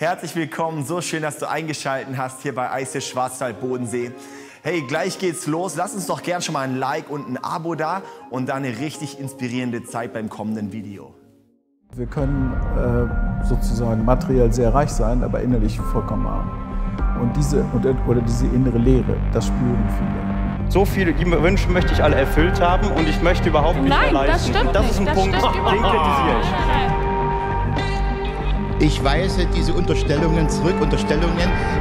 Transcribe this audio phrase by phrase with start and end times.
[0.00, 4.12] Herzlich willkommen, so schön, dass du eingeschaltet hast hier bei Eis Schwarzwald Bodensee.
[4.62, 5.76] Hey, gleich geht's los.
[5.76, 8.00] Lass uns doch gern schon mal ein Like und ein Abo da
[8.30, 11.12] und dann eine richtig inspirierende Zeit beim kommenden Video.
[11.92, 16.50] Wir können äh, sozusagen materiell sehr reich sein, aber innerlich vollkommen arm.
[17.20, 17.62] Und diese,
[18.08, 20.70] oder diese innere Leere, das spüren viele.
[20.70, 24.14] So viele die Wünsche möchte ich alle erfüllt haben und ich möchte überhaupt nicht Nein,
[24.14, 24.50] mehr leisten.
[24.54, 24.92] das stimmt das nicht.
[24.92, 26.99] ist ein das Punkt, stimmt den kritisiere ich.
[28.80, 30.74] Ich weise diese Unterstellungen zurück.
[30.80, 31.36] Unterstellungen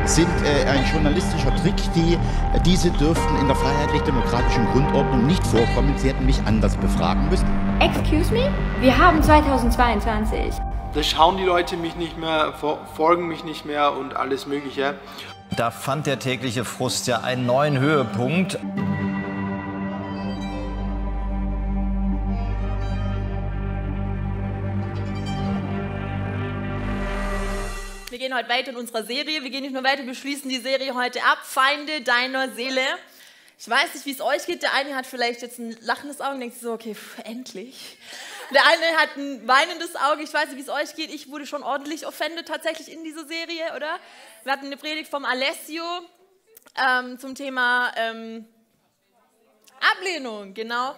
[0.06, 2.18] sind äh, ein journalistischer Trick, die
[2.66, 5.94] diese dürften in der freiheitlich-demokratischen Grundordnung nicht vorkommen.
[5.98, 7.48] Sie hätten mich anders befragen müssen.
[7.80, 8.52] Excuse me?
[8.82, 10.54] Wir haben 2022.
[10.94, 14.96] Da schauen die Leute mich nicht mehr, fo- folgen mich nicht mehr und alles Mögliche.
[15.56, 18.60] Da fand der tägliche Frust ja einen neuen Höhepunkt.
[28.30, 29.42] Gehen heute weiter in unserer Serie.
[29.42, 31.40] Wir gehen nicht nur weiter, wir schließen die Serie heute ab.
[31.42, 32.84] Feinde deiner Seele.
[33.58, 34.62] Ich weiß nicht, wie es euch geht.
[34.62, 37.98] Der eine hat vielleicht jetzt ein lachendes Auge und denkt so, okay, pff, endlich.
[38.54, 40.22] Der eine hat ein weinendes Auge.
[40.22, 41.12] Ich weiß nicht, wie es euch geht.
[41.12, 44.00] Ich wurde schon ordentlich offended tatsächlich in dieser Serie, oder?
[44.44, 45.84] Wir hatten eine Predigt vom Alessio
[46.76, 48.48] ähm, zum Thema ähm,
[49.98, 50.94] Ablehnung, genau.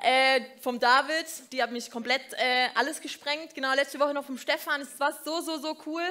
[0.00, 3.54] Äh, vom David, die hat mich komplett äh, alles gesprengt.
[3.54, 4.80] Genau, letzte Woche noch vom Stefan.
[4.80, 6.02] Es war so, so, so cool.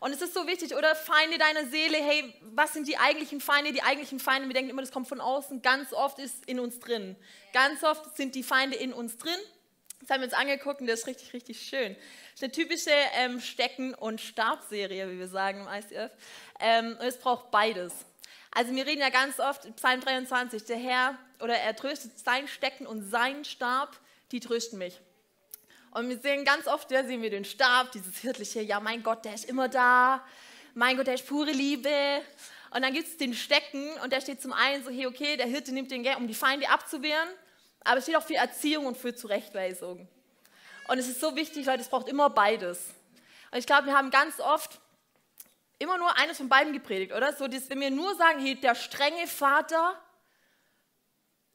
[0.00, 0.94] Und es ist so wichtig, oder?
[0.94, 1.96] Feinde deiner Seele.
[1.98, 3.72] Hey, was sind die eigentlichen Feinde?
[3.72, 5.62] Die eigentlichen Feinde, wir denken immer, das kommt von außen.
[5.62, 7.16] Ganz oft ist in uns drin.
[7.52, 9.38] Ganz oft sind die Feinde in uns drin.
[10.00, 11.94] Das haben wir uns angeguckt und das ist richtig, richtig schön.
[11.94, 16.12] Das ist eine typische ähm, Stecken- und Stabserie, wie wir sagen im ICF.
[16.60, 17.92] Ähm, und es braucht beides.
[18.52, 22.86] Also wir reden ja ganz oft, Psalm 23, der Herr, oder er tröstet sein Stecken
[22.86, 23.96] und sein Stab,
[24.30, 25.00] die trösten mich.
[25.98, 29.24] Und wir sehen ganz oft, ja, sehen wir den Stab, dieses hirtliche, ja, mein Gott,
[29.24, 30.24] der ist immer da,
[30.74, 31.90] mein Gott, der ist pure Liebe.
[32.70, 35.46] Und dann gibt es den Stecken und der steht zum einen so, hey, okay, der
[35.46, 37.28] Hirte nimmt den gern, um die Feinde abzuwehren,
[37.82, 40.06] aber es steht auch für Erziehung und für Zurechtweisung.
[40.86, 42.78] Und es ist so wichtig, Leute, es braucht immer beides.
[43.50, 44.78] Und ich glaube, wir haben ganz oft
[45.80, 47.32] immer nur eines von beiden gepredigt, oder?
[47.32, 50.00] So, das, wenn wir nur sagen, hey, der strenge Vater,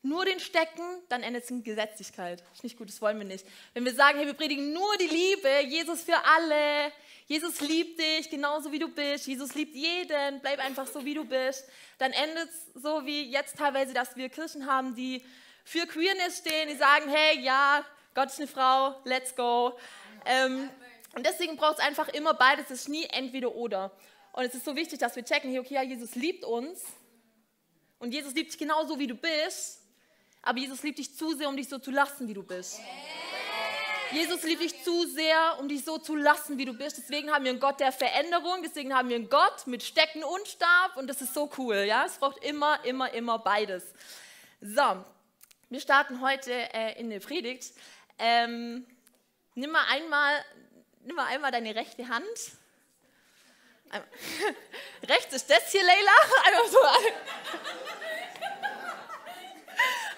[0.03, 2.43] nur den Stecken, dann endet es in Gesetzlichkeit.
[2.53, 3.45] Ist nicht gut, das wollen wir nicht.
[3.73, 6.91] Wenn wir sagen, hey, wir predigen nur die Liebe, Jesus für alle,
[7.27, 11.23] Jesus liebt dich genauso wie du bist, Jesus liebt jeden, bleib einfach so wie du
[11.23, 11.65] bist,
[11.99, 15.23] dann endet es so wie jetzt teilweise, dass wir Kirchen haben, die
[15.63, 19.77] für Queerness stehen, die sagen, hey, ja, Gott ist eine Frau, let's go.
[20.25, 20.69] Ähm,
[21.15, 23.91] und deswegen braucht es einfach immer beides, es ist nie entweder oder.
[24.33, 26.83] Und es ist so wichtig, dass wir checken, hey, okay, ja, Jesus liebt uns
[27.99, 29.82] und Jesus liebt dich genauso wie du bist,
[30.43, 32.79] aber Jesus liebt dich zu sehr, um dich so zu lassen, wie du bist.
[34.11, 36.99] Jesus liebt dich zu sehr, um dich so zu lassen, wie du bist.
[36.99, 40.47] Deswegen haben wir einen Gott der Veränderung, deswegen haben wir einen Gott mit Stecken und
[40.47, 41.77] Stab und das ist so cool.
[41.77, 42.05] Ja?
[42.05, 43.83] Es braucht immer, immer, immer beides.
[44.61, 45.03] So,
[45.69, 47.73] wir starten heute äh, in der Predigt.
[48.19, 48.85] Ähm,
[49.55, 50.45] nimm, mal einmal,
[51.01, 52.23] nimm mal einmal deine rechte Hand.
[55.09, 56.11] Rechts ist das hier, Leila.
[56.45, 56.79] Einmal so.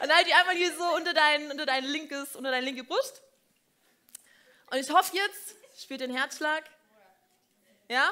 [0.02, 3.22] Und halt die einmal hier so unter dein, unter dein linkes, unter deine linke Brust.
[4.72, 6.64] Und ich hoffe jetzt, spürt den Herzschlag.
[7.90, 8.12] Ja?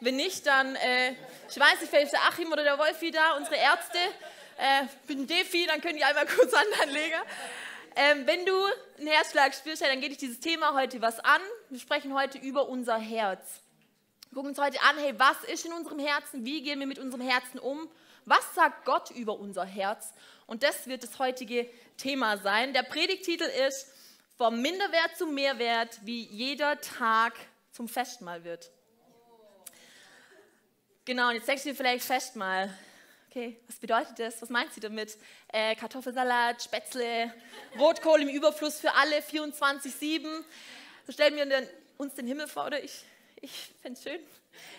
[0.00, 1.12] Wenn nicht, dann, äh,
[1.48, 3.98] ich weiß nicht, vielleicht ist der Achim oder der Wolfi da, unsere Ärzte.
[4.56, 7.20] Äh, bin Defi, dann können die einmal kurz an anlegen.
[7.96, 8.54] Ähm, wenn du
[8.98, 11.40] einen Herzschlag spürst, dann geht dich dieses Thema heute was an.
[11.70, 13.60] Wir sprechen heute über unser Herz.
[14.30, 16.44] Wir gucken uns heute an, hey, was ist in unserem Herzen?
[16.44, 17.88] Wie gehen wir mit unserem Herzen um?
[18.24, 20.12] Was sagt Gott über unser Herz?
[20.46, 22.72] Und das wird das heutige Thema sein.
[22.72, 23.88] Der Predigtitel ist
[24.36, 27.34] Vom Minderwert zum Mehrwert, wie jeder Tag
[27.72, 28.70] zum Festmahl wird.
[31.04, 32.72] Genau, und jetzt denkst du dir vielleicht Festmahl.
[33.30, 34.40] Okay, was bedeutet das?
[34.40, 35.18] Was meint sie damit?
[35.48, 37.34] Äh, Kartoffelsalat, Spätzle,
[37.78, 40.44] Rotkohl im Überfluss für alle, 24-7.
[41.06, 42.82] So stellen wir uns den Himmel vor, oder?
[42.82, 43.04] Ich,
[43.40, 44.20] ich fände es schön.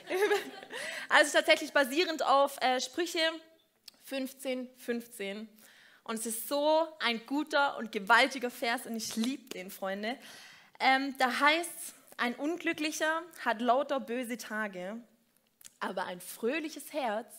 [1.10, 3.20] Also tatsächlich basierend auf äh, Sprüche
[4.06, 5.50] 15, 15.
[6.04, 10.18] Und es ist so ein guter und gewaltiger Vers und ich liebe den, Freunde.
[10.80, 14.98] Ähm, da heißt ein Unglücklicher hat lauter böse Tage,
[15.80, 17.34] aber ein fröhliches Herz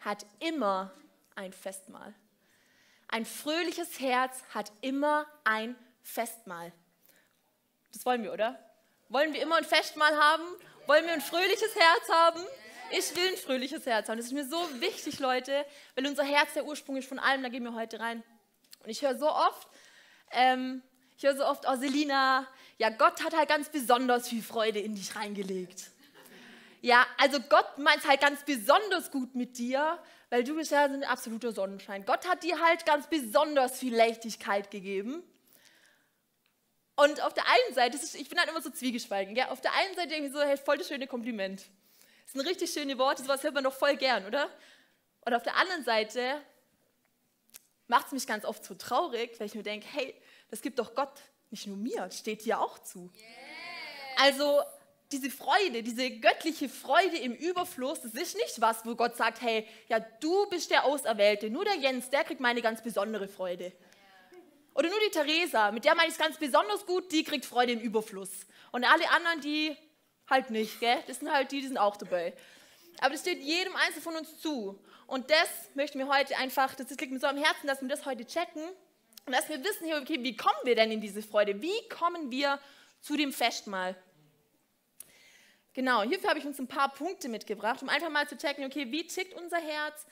[0.00, 0.92] hat immer
[1.34, 2.14] ein Festmahl.
[3.08, 6.72] Ein fröhliches Herz hat immer ein Festmahl.
[7.92, 8.58] Das wollen wir, oder?
[9.08, 10.44] Wollen wir immer ein Festmahl haben?
[10.86, 12.42] Wollen wir ein fröhliches Herz haben?
[12.94, 14.18] Ich will ein fröhliches Herz haben.
[14.18, 17.42] Das ist mir so wichtig, Leute, weil unser Herz der Ursprung ist von allem.
[17.42, 18.22] Da gehen wir heute rein.
[18.84, 19.66] Und ich höre so oft,
[20.30, 20.82] ähm,
[21.16, 22.46] ich höre so oft, oh Selina,
[22.78, 25.90] ja, Gott hat halt ganz besonders viel Freude in dich reingelegt.
[26.82, 29.98] Ja, also Gott meint halt ganz besonders gut mit dir,
[30.30, 32.04] weil du bist ja ein absoluter Sonnenschein.
[32.04, 35.22] Gott hat dir halt ganz besonders viel Leichtigkeit gegeben.
[36.96, 39.46] Und auf der einen Seite, ich bin halt immer so zwiegespalten, gell?
[39.48, 41.62] auf der einen Seite ich so, hey, voll das schöne Kompliment.
[42.24, 44.48] Das sind richtig schöne Worte, sowas hört man doch voll gern, oder?
[45.24, 46.40] Und auf der anderen Seite
[47.86, 50.14] macht es mich ganz oft so traurig, weil ich mir denke, hey,
[50.50, 51.12] das gibt doch Gott
[51.50, 53.10] nicht nur mir, steht dir auch zu.
[53.14, 53.26] Yeah.
[54.18, 54.62] Also
[55.12, 59.68] diese Freude, diese göttliche Freude im Überfluss, das ist nicht was, wo Gott sagt, hey,
[59.88, 63.72] ja, du bist der Auserwählte, nur der Jens, der kriegt meine ganz besondere Freude.
[64.74, 67.72] Oder nur die Theresa, mit der meine ich es ganz besonders gut, die kriegt Freude
[67.72, 68.30] im Überfluss.
[68.70, 69.76] Und alle anderen, die
[70.32, 70.98] halt nicht, gell?
[71.06, 72.34] Das sind halt die, die sind auch dabei.
[73.00, 74.78] Aber das steht jedem Einzelnen von uns zu.
[75.06, 78.06] Und das möchten wir heute einfach, das liegt mir so am Herzen, dass wir das
[78.06, 78.62] heute checken
[79.26, 81.60] und dass wir wissen, okay, wie kommen wir denn in diese Freude?
[81.60, 82.58] Wie kommen wir
[83.00, 83.94] zu dem Festmahl?
[85.74, 88.90] Genau, hierfür habe ich uns ein paar Punkte mitgebracht, um einfach mal zu checken, okay,
[88.90, 90.06] wie tickt unser Herz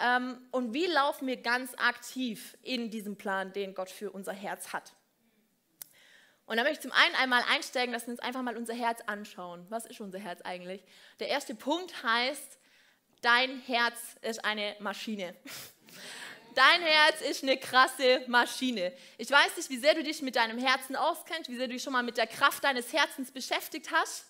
[0.00, 4.72] ähm, und wie laufen wir ganz aktiv in diesem Plan, den Gott für unser Herz
[4.72, 4.92] hat.
[6.46, 9.00] Und da möchte ich zum einen einmal einsteigen, dass wir uns einfach mal unser Herz
[9.06, 9.66] anschauen.
[9.70, 10.82] Was ist unser Herz eigentlich?
[11.20, 12.58] Der erste Punkt heißt,
[13.22, 15.34] dein Herz ist eine Maschine.
[16.54, 18.92] Dein Herz ist eine krasse Maschine.
[19.18, 21.82] Ich weiß nicht, wie sehr du dich mit deinem Herzen auskennst, wie sehr du dich
[21.82, 24.26] schon mal mit der Kraft deines Herzens beschäftigt hast.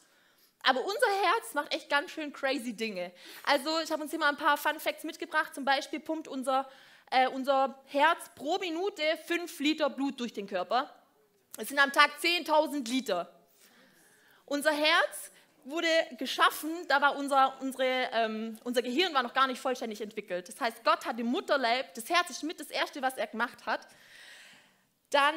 [0.63, 3.13] Aber unser Herz macht echt ganz schön crazy Dinge.
[3.43, 5.55] Also ich habe uns hier mal ein paar Fun Facts mitgebracht.
[5.55, 6.67] Zum Beispiel pumpt unser,
[7.11, 10.91] äh, unser Herz pro Minute 5 Liter Blut durch den Körper.
[11.57, 13.31] Es sind am Tag 10.000 Liter.
[14.47, 15.31] Unser Herz
[15.65, 20.49] wurde geschaffen, da war unser, unsere, ähm, unser Gehirn war noch gar nicht vollständig entwickelt.
[20.49, 23.65] Das heißt, Gott hat im Mutterleib, das Herz ist mit das Erste, was er gemacht
[23.65, 23.87] hat.
[25.11, 25.35] Dann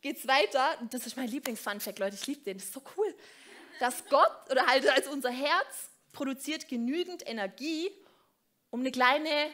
[0.00, 3.14] geht es weiter, das ist mein Lieblings-Fun-Fact, Leute, ich liebe den, das ist so cool
[3.78, 7.90] dass Gott oder halt als unser Herz produziert genügend Energie,
[8.70, 9.50] um eine kleine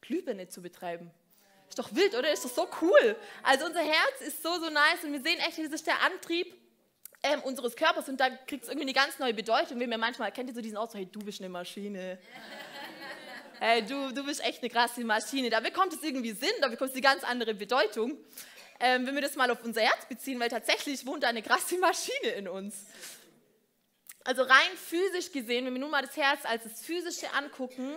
[0.00, 1.10] Glühbirne zu betreiben.
[1.68, 2.32] Ist doch wild, oder?
[2.32, 3.16] Ist doch so cool.
[3.42, 6.54] Also unser Herz ist so, so nice und wir sehen echt, das ist der Antrieb
[7.22, 9.78] ähm, unseres Körpers und da kriegt es irgendwie eine ganz neue Bedeutung.
[9.80, 12.18] Wenn wir manchmal, kennt ihr so diesen Ausdruck, hey, du bist eine Maschine.
[13.60, 15.50] hey, du, du bist echt eine krasse Maschine.
[15.50, 18.16] Da bekommt es irgendwie Sinn, da bekommt es eine ganz andere Bedeutung.
[18.80, 21.78] Ähm, wenn wir das mal auf unser Herz beziehen, weil tatsächlich wohnt da eine krasse
[21.78, 22.86] Maschine in uns.
[24.24, 27.96] Also rein physisch gesehen, wenn wir nun mal das Herz als das Physische angucken,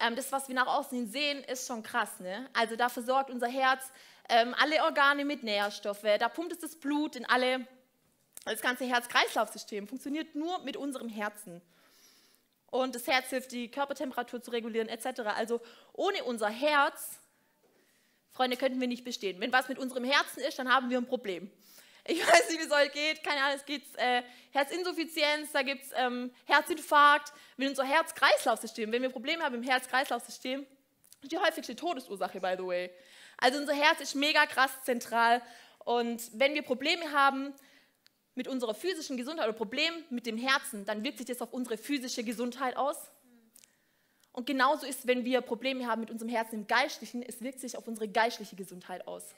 [0.00, 2.20] ähm, das, was wir nach außen sehen, ist schon krass.
[2.20, 2.48] Ne?
[2.52, 3.84] Also da versorgt unser Herz
[4.28, 7.66] ähm, alle Organe mit Nährstoffe, da pumpt es das Blut in alle,
[8.44, 11.62] das ganze Herz-Kreislauf-System funktioniert nur mit unserem Herzen.
[12.70, 15.20] Und das Herz hilft, die Körpertemperatur zu regulieren etc.
[15.36, 15.60] Also
[15.92, 17.20] ohne unser Herz,
[18.32, 19.40] Freunde, könnten wir nicht bestehen.
[19.40, 21.50] Wenn was mit unserem Herzen ist, dann haben wir ein Problem.
[22.06, 23.22] Ich weiß nicht, wie es euch geht.
[23.22, 24.22] Keine Ahnung, es gibt äh,
[24.52, 27.32] Herzinsuffizienz, da gibt es ähm, Herzinfarkt.
[27.56, 30.66] Wenn unser Herz-Kreislauf-System, wenn wir Probleme haben im Herz-Kreislauf-System,
[31.22, 32.90] die häufigste Todesursache, by the way.
[33.38, 35.42] Also unser Herz ist mega krass zentral.
[35.78, 37.54] Und wenn wir Probleme haben
[38.34, 41.78] mit unserer physischen Gesundheit oder Probleme mit dem Herzen, dann wirkt sich das auf unsere
[41.78, 42.96] physische Gesundheit aus.
[44.32, 47.76] Und genauso ist, wenn wir Probleme haben mit unserem Herzen im Geistlichen, es wirkt sich
[47.78, 49.34] auf unsere geistliche Gesundheit aus.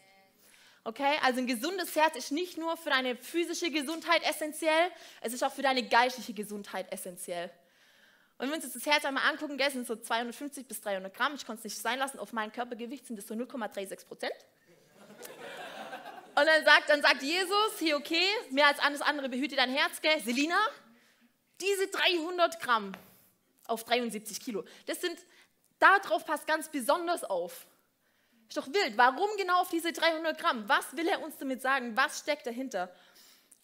[0.87, 5.43] Okay, also ein gesundes Herz ist nicht nur für deine physische Gesundheit essentiell, es ist
[5.43, 7.51] auch für deine geistliche Gesundheit essentiell.
[8.39, 11.13] Und wenn wir uns jetzt das Herz einmal angucken, das sind so 250 bis 300
[11.13, 14.33] Gramm, ich konnte es nicht sein lassen, auf mein Körpergewicht sind das so 0,36 Prozent.
[16.37, 20.01] Und dann sagt, dann sagt Jesus, hier okay, mehr als alles andere behüte dein Herz,
[20.01, 20.21] gell?
[20.21, 20.59] Selina,
[21.61, 22.93] diese 300 Gramm
[23.67, 25.19] auf 73 Kilo, das sind,
[25.81, 27.67] darauf passt ganz besonders auf.
[28.49, 28.97] Ist doch wild.
[28.97, 30.69] Warum genau auf diese 300 Gramm?
[30.69, 31.97] Was will er uns damit sagen?
[31.97, 32.93] Was steckt dahinter?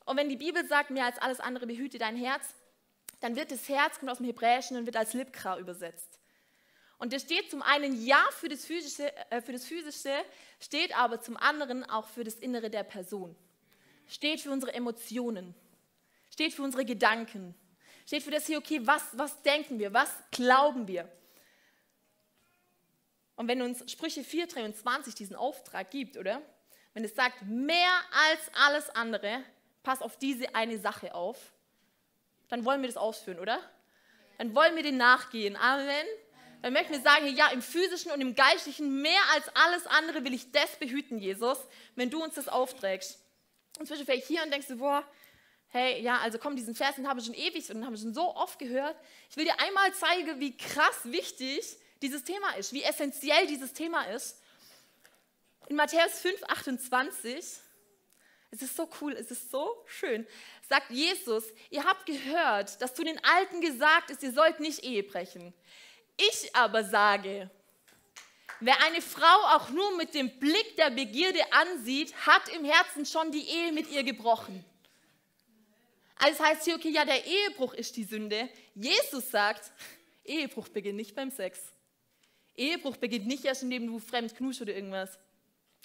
[0.04, 2.54] Und wenn die Bibel sagt, mehr als alles andere behüte dein Herz,
[3.20, 6.18] dann wird das Herz, kommt aus dem Hebräischen und wird als Libkra übersetzt.
[6.98, 10.14] Und das steht zum einen ja für das, Physische, äh, für das Physische,
[10.60, 13.36] steht aber zum anderen auch für das Innere der Person.
[14.08, 15.54] Steht für unsere Emotionen,
[16.30, 17.54] steht für unsere Gedanken,
[18.06, 21.10] steht für das hier, okay, was, was denken wir, was glauben wir.
[23.42, 26.40] Und wenn uns Sprüche 4,23 diesen Auftrag gibt, oder?
[26.94, 27.90] Wenn es sagt, mehr
[28.28, 29.42] als alles andere,
[29.82, 31.52] pass auf diese eine Sache auf,
[32.50, 33.58] dann wollen wir das ausführen, oder?
[34.38, 35.56] Dann wollen wir den nachgehen.
[35.56, 36.06] Amen.
[36.62, 40.34] Dann möchten wir sagen, ja, im physischen und im geistlichen, mehr als alles andere will
[40.34, 41.58] ich das behüten, Jesus,
[41.96, 43.18] wenn du uns das aufträgst.
[43.80, 45.04] Und zwischen vielleicht hier und denkst du, boah,
[45.70, 48.02] hey, ja, also komm, diesen Vers, den habe ich schon ewig und den habe ich
[48.02, 48.94] schon so oft gehört.
[49.30, 54.02] Ich will dir einmal zeigen, wie krass wichtig dieses Thema ist, wie essentiell dieses Thema
[54.04, 54.40] ist.
[55.68, 57.36] In Matthäus 5, 28,
[58.50, 60.26] Es ist so cool, es ist so schön.
[60.68, 65.02] Sagt Jesus, ihr habt gehört, dass zu den Alten gesagt ist, ihr sollt nicht Ehe
[65.02, 65.54] brechen.
[66.18, 67.50] Ich aber sage,
[68.60, 73.32] wer eine Frau auch nur mit dem Blick der Begierde ansieht, hat im Herzen schon
[73.32, 74.62] die Ehe mit ihr gebrochen.
[76.16, 78.50] Also das heißt hier, okay, ja, der Ehebruch ist die Sünde.
[78.74, 79.72] Jesus sagt,
[80.24, 81.58] Ehebruch beginnt nicht beim Sex.
[82.56, 85.18] Ehebruch beginnt nicht erst, indem du fremd knusch oder irgendwas.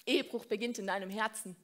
[0.06, 1.56] Ehebruch beginnt in deinem Herzen.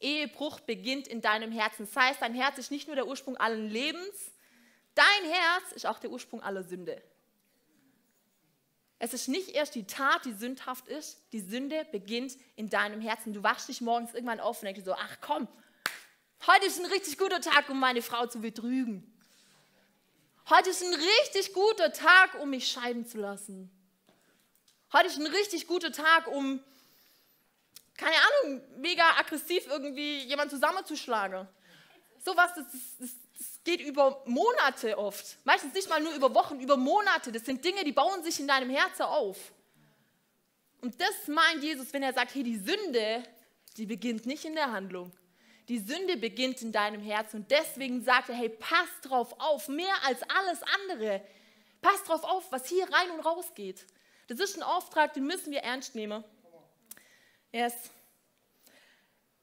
[0.00, 1.86] Ehebruch beginnt in deinem Herzen.
[1.86, 4.32] Das heißt, dein Herz ist nicht nur der Ursprung allen Lebens,
[4.94, 7.02] dein Herz ist auch der Ursprung aller Sünde.
[8.98, 13.32] Es ist nicht erst die Tat, die sündhaft ist, die Sünde beginnt in deinem Herzen.
[13.32, 15.48] Du wachst dich morgens irgendwann auf und denkst so, ach komm,
[16.46, 19.10] heute ist ein richtig guter Tag, um meine Frau zu betrügen.
[20.50, 23.70] Heute ist ein richtig guter Tag, um mich scheiden zu lassen.
[24.92, 26.60] Heute ist ein richtig guter Tag, um
[27.96, 31.46] keine Ahnung, mega aggressiv irgendwie jemand zusammenzuschlagen.
[32.24, 32.64] Sowas, das,
[32.98, 35.36] das, das geht über Monate oft.
[35.44, 37.30] Meistens nicht mal nur über Wochen, über Monate.
[37.30, 39.52] Das sind Dinge, die bauen sich in deinem Herzen auf.
[40.80, 43.22] Und das meint Jesus, wenn er sagt, hey, die Sünde,
[43.76, 45.12] die beginnt nicht in der Handlung.
[45.68, 47.42] Die Sünde beginnt in deinem Herzen.
[47.42, 51.22] Und deswegen sagt er, hey, pass drauf auf, mehr als alles andere.
[51.80, 53.86] Pass drauf auf, was hier rein und raus geht.
[54.30, 56.22] Das ist ein Auftrag, den müssen wir ernst nehmen.
[57.50, 57.90] Yes.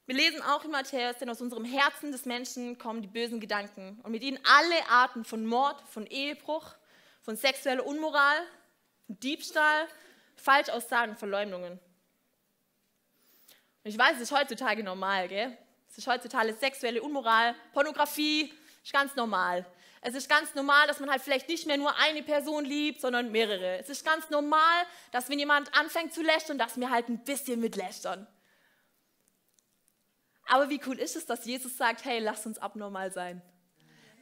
[0.05, 3.99] Wir lesen auch in Matthäus, denn aus unserem Herzen des Menschen kommen die bösen Gedanken
[4.03, 6.73] und mit ihnen alle Arten von Mord, von Ehebruch,
[7.21, 8.37] von sexueller Unmoral,
[9.09, 9.89] Diebstahl,
[10.37, 11.73] Falschaussagen, Verleumdungen.
[11.73, 15.57] Und ich weiß, es ist heutzutage normal, gell?
[15.89, 19.65] Es ist heutzutage sexuelle Unmoral, Pornografie, ist ganz normal.
[20.01, 23.31] Es ist ganz normal, dass man halt vielleicht nicht mehr nur eine Person liebt, sondern
[23.31, 23.77] mehrere.
[23.79, 27.59] Es ist ganz normal, dass wenn jemand anfängt zu lästern, dass wir halt ein bisschen
[27.59, 28.27] mit lästern.
[30.47, 33.41] Aber wie cool ist es, dass Jesus sagt, hey, lass uns abnormal sein.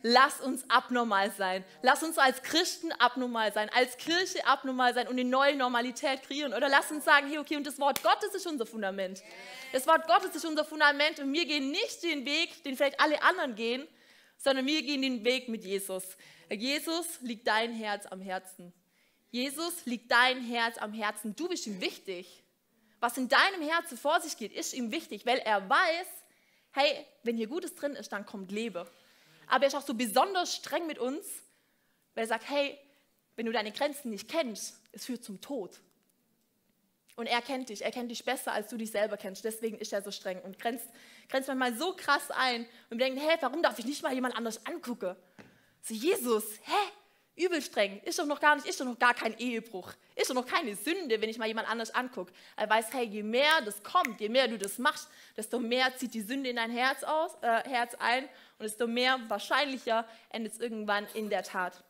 [0.08, 1.64] Lass uns abnormal sein.
[1.82, 6.54] Lass uns als Christen abnormal sein, als Kirche abnormal sein und eine neue Normalität kreieren.
[6.54, 9.24] Oder lass uns sagen, hey, okay, und das Wort Gottes ist unser Fundament.
[9.74, 13.22] Das Wort Gottes ist unser Fundament und wir gehen nicht den Weg, den vielleicht alle
[13.24, 13.88] anderen gehen,
[14.38, 16.04] sondern wir gehen den Weg mit Jesus.
[16.50, 18.74] Jesus liegt dein Herz am Herzen.
[19.32, 21.36] Jesus liegt dein Herz am Herzen.
[21.36, 22.44] Du bist ihm wichtig.
[23.00, 26.08] Was in deinem Herzen vor sich geht, ist ihm wichtig, weil er weiß,
[26.72, 28.90] hey, wenn hier Gutes drin ist, dann kommt Lebe.
[29.48, 31.26] Aber er ist auch so besonders streng mit uns,
[32.14, 32.78] weil er sagt, hey,
[33.36, 35.82] wenn du deine Grenzen nicht kennst, es führt zum Tod.
[37.16, 39.46] Und er kennt dich, er kennt dich besser, als du dich selber kennst.
[39.46, 40.88] Deswegen ist er so streng und grenzt,
[41.30, 42.66] grenzt manchmal so krass ein.
[42.90, 45.16] Und denken, hey, warum darf ich nicht mal jemand anders angucken?
[45.82, 46.92] So, Jesus, hä?
[47.38, 50.36] Übel streng, ist doch noch gar nicht, ist doch noch gar kein Ehebruch, ist doch
[50.36, 52.32] noch keine Sünde, wenn ich mal jemand anders angucke.
[52.56, 56.14] Er weiß, hey, je mehr das kommt, je mehr du das machst, desto mehr zieht
[56.14, 58.24] die Sünde in dein Herz, aus, äh, Herz ein
[58.58, 61.84] und desto mehr wahrscheinlicher endet es irgendwann in der Tat.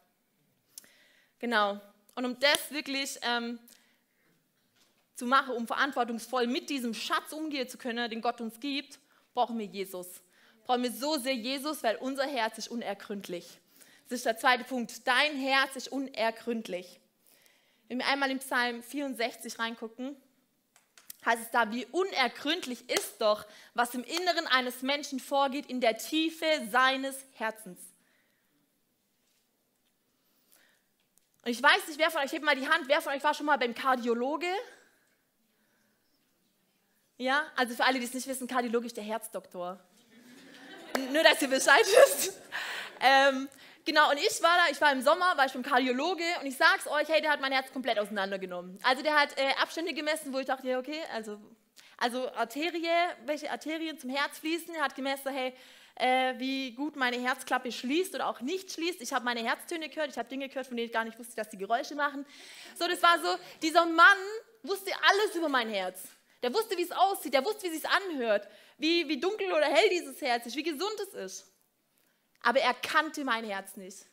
[1.38, 1.80] Genau.
[2.16, 3.60] Und um das wirklich ähm,
[5.16, 9.00] zu machen, um verantwortungsvoll mit diesem Schatz umgehen zu können, den Gott uns gibt,
[9.34, 10.08] brauchen wir Jesus.
[10.66, 13.60] Brauchen wir so sehr Jesus, weil unser Herz ist unergründlich.
[14.10, 15.08] Das ist der zweite Punkt.
[15.08, 17.00] Dein Herz ist unergründlich.
[17.88, 20.16] Wenn wir einmal im Psalm 64 reingucken,
[21.26, 25.98] heißt es da, wie unergründlich ist doch, was im Inneren eines Menschen vorgeht, in der
[25.98, 27.80] Tiefe seines Herzens.
[31.44, 33.34] Und ich weiß nicht, wer von euch, hebt mal die Hand, wer von euch war
[33.34, 34.52] schon mal beim Kardiologe?
[37.18, 39.80] Ja, also für alle, die es nicht wissen, kardiologisch der Herzdoktor.
[41.12, 42.34] Nur, dass ihr Bescheid wisst.
[43.00, 43.48] Ähm,
[43.86, 46.58] genau, und ich war da, ich war im Sommer, war ich beim Kardiologe und ich
[46.58, 48.80] sag's euch, hey, der hat mein Herz komplett auseinandergenommen.
[48.84, 51.40] Also der hat äh, Abstände gemessen, wo ich dachte, ja, okay, also,
[51.98, 52.90] also Arterie,
[53.26, 54.76] welche Arterien zum Herz fließen.
[54.76, 55.54] Er hat gemessen, hey,
[55.96, 59.02] äh, wie gut meine Herzklappe schließt oder auch nicht schließt.
[59.02, 61.36] Ich habe meine Herztöne gehört, ich habe Dinge gehört, von denen ich gar nicht wusste,
[61.36, 62.26] dass die Geräusche machen.
[62.78, 64.18] So, das war so, dieser Mann
[64.64, 66.02] wusste alles über mein Herz.
[66.46, 68.48] Der wusste, wie es aussieht, der wusste, wie es sich anhört,
[68.78, 71.52] wie, wie dunkel oder hell dieses Herz ist, wie gesund es ist.
[72.44, 74.06] Aber er kannte mein Herz nicht.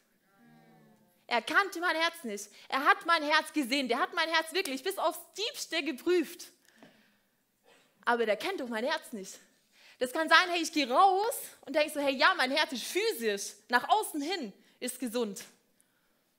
[1.26, 2.48] Er kannte mein Herz nicht.
[2.70, 3.86] Er hat mein Herz gesehen.
[3.86, 6.46] Der hat mein Herz wirklich bis aufs Diebste geprüft.
[8.06, 9.38] Aber der kennt doch mein Herz nicht.
[9.98, 12.84] Das kann sein, hey, ich gehe raus und denke so, hey, ja, mein Herz ist
[12.84, 15.44] physisch, nach außen hin ist gesund.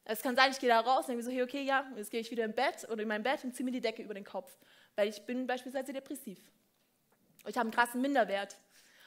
[0.06, 2.20] Es kann sein, ich gehe da raus und denke so, hey, okay, ja, jetzt gehe
[2.20, 4.26] ich wieder im Bett oder in mein Bett und ziehe mir die Decke über den
[4.26, 4.52] Kopf
[4.96, 6.40] weil ich bin beispielsweise depressiv.
[7.46, 8.56] Ich habe einen krassen Minderwert.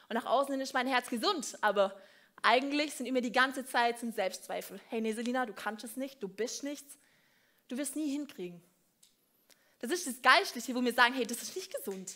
[0.08, 1.98] Und nach außen hin ist mein Herz gesund, aber
[2.42, 4.80] eigentlich sind immer die ganze Zeit sind Selbstzweifel.
[4.88, 6.98] Hey Neselina, du kannst es nicht, du bist nichts,
[7.68, 8.62] du wirst nie hinkriegen.
[9.80, 12.14] Das ist das Geistliche, wo wir sagen, hey, das ist nicht gesund.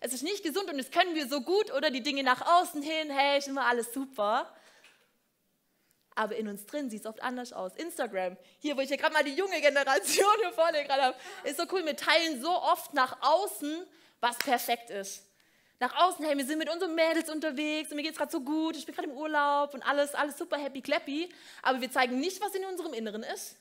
[0.00, 2.82] Es ist nicht gesund und das können wir so gut oder die Dinge nach außen
[2.82, 4.52] hin, hey, ist immer alles super.
[6.14, 7.74] Aber in uns drin sieht es oft anders aus.
[7.76, 11.56] Instagram, hier, wo ich ja gerade mal die junge Generation hier vorne gerade habe, ist
[11.56, 11.84] so cool.
[11.84, 13.86] Wir teilen so oft nach außen,
[14.20, 15.24] was perfekt ist.
[15.78, 18.40] Nach außen, hey, wir sind mit unseren Mädels unterwegs und mir geht es gerade so
[18.40, 21.30] gut, ich bin gerade im Urlaub und alles, alles super happy clappy.
[21.62, 23.56] Aber wir zeigen nicht, was in unserem Inneren ist.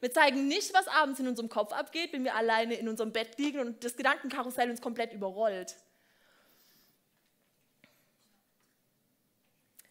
[0.00, 3.38] Wir zeigen nicht, was abends in unserem Kopf abgeht, wenn wir alleine in unserem Bett
[3.38, 5.76] liegen und das Gedankenkarussell uns komplett überrollt.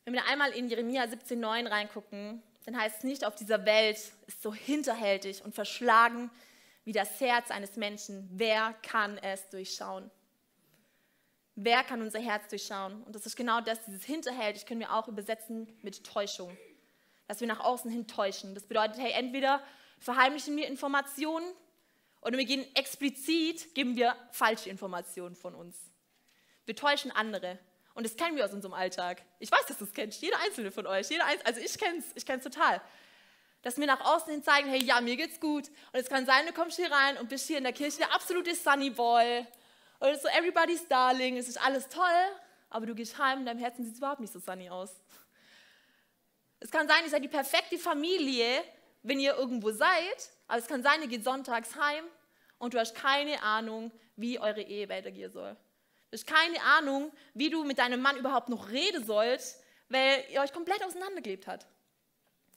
[0.04, 4.42] Wenn wir einmal in Jeremia 17,9 reingucken, dann heißt es nicht, auf dieser Welt ist
[4.42, 6.30] so hinterhältig und verschlagen
[6.84, 8.28] wie das Herz eines Menschen.
[8.32, 10.10] Wer kann es durchschauen?
[11.56, 13.04] Wer kann unser Herz durchschauen?
[13.04, 16.58] Und das ist genau das, dieses hinterhältig können wir auch übersetzen mit Täuschung.
[17.28, 18.56] Dass wir nach außen hin täuschen.
[18.56, 19.62] Das bedeutet, hey, entweder
[20.00, 21.46] verheimlichen wir Informationen
[22.22, 25.78] oder wir gehen explizit, geben wir falsche Informationen von uns.
[26.66, 27.60] Wir täuschen andere.
[27.94, 29.22] Und das kennen wir aus unserem Alltag.
[29.40, 31.10] Ich weiß, dass du es kennst, jeder einzelne von euch.
[31.10, 32.82] Jeder Einzelne, also ich kenne es, ich kenne es total.
[33.62, 35.68] Dass wir nach außen hin zeigen, hey, ja, mir geht's gut.
[35.68, 38.14] Und es kann sein, du kommst hier rein und bist hier in der Kirche der
[38.14, 39.46] absolute Sunny Boy.
[40.00, 42.04] Und so everybody's darling, es ist alles toll,
[42.72, 44.96] aber du gehst heim und deinem Herzen sieht überhaupt nicht so sunny aus.
[46.60, 48.64] Es kann sein, ihr seid die perfekte Familie,
[49.04, 52.04] wenn ihr irgendwo seid, aber es kann sein, ihr geht sonntags heim
[52.58, 55.56] und du hast keine Ahnung, wie eure Ehe weitergehen soll.
[56.12, 60.54] Hast keine Ahnung, wie du mit deinem Mann überhaupt noch reden sollst, weil ihr euch
[60.54, 61.68] komplett auseinandergelebt habt.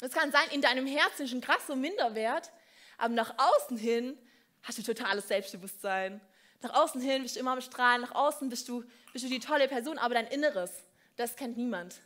[0.00, 2.50] Es kann sein, in deinem Herzen ist ein krasser Minderwert,
[2.99, 4.18] aber nach außen hin
[4.62, 6.20] hast du totales Selbstbewusstsein.
[6.62, 9.38] Nach außen hin bist du immer am Strahlen, nach außen bist du, bist du die
[9.38, 10.84] tolle Person, aber dein Inneres,
[11.16, 12.00] das kennt niemand.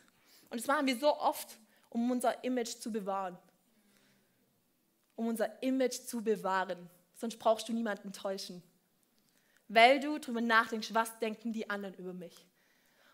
[0.49, 1.57] Und das machen wir so oft,
[1.89, 3.37] um unser Image zu bewahren
[5.19, 6.89] um unser Image zu bewahren.
[7.13, 8.63] Sonst brauchst du niemanden täuschen.
[9.69, 12.33] Weil du darüber nachdenkst, was denken die anderen über mich.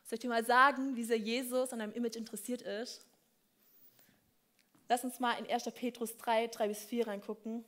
[0.05, 3.05] Soll ich dir mal sagen, wie sehr Jesus an deinem Image interessiert ist?
[4.87, 5.65] Lass uns mal in 1.
[5.73, 7.65] Petrus 3, 3 bis 4 reingucken.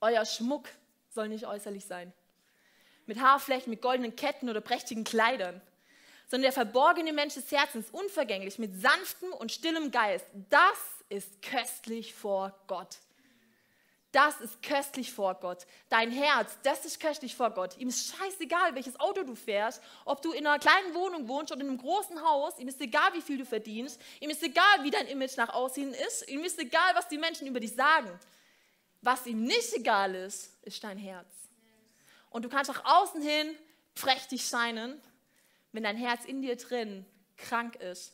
[0.00, 0.68] Euer Schmuck
[1.10, 2.12] soll nicht äußerlich sein.
[3.06, 5.60] Mit Haarflächen, mit goldenen Ketten oder prächtigen Kleidern.
[6.28, 10.26] Sondern der verborgene Mensch des Herzens, unvergänglich, mit sanftem und stillem Geist.
[10.50, 12.98] Das ist köstlich vor Gott.
[14.12, 15.66] Das ist köstlich vor Gott.
[15.88, 17.78] Dein Herz, das ist köstlich vor Gott.
[17.78, 21.62] Ihm ist scheißegal, welches Auto du fährst, ob du in einer kleinen Wohnung wohnst oder
[21.62, 22.58] in einem großen Haus.
[22.58, 23.98] Ihm ist egal, wie viel du verdienst.
[24.20, 26.28] Ihm ist egal, wie dein Image nach außen ist.
[26.28, 28.10] Ihm ist egal, was die Menschen über dich sagen.
[29.00, 31.26] Was ihm nicht egal ist, ist dein Herz.
[32.28, 33.56] Und du kannst nach außen hin
[33.94, 35.00] prächtig scheinen,
[35.72, 37.06] wenn dein Herz in dir drin
[37.38, 38.12] krank ist.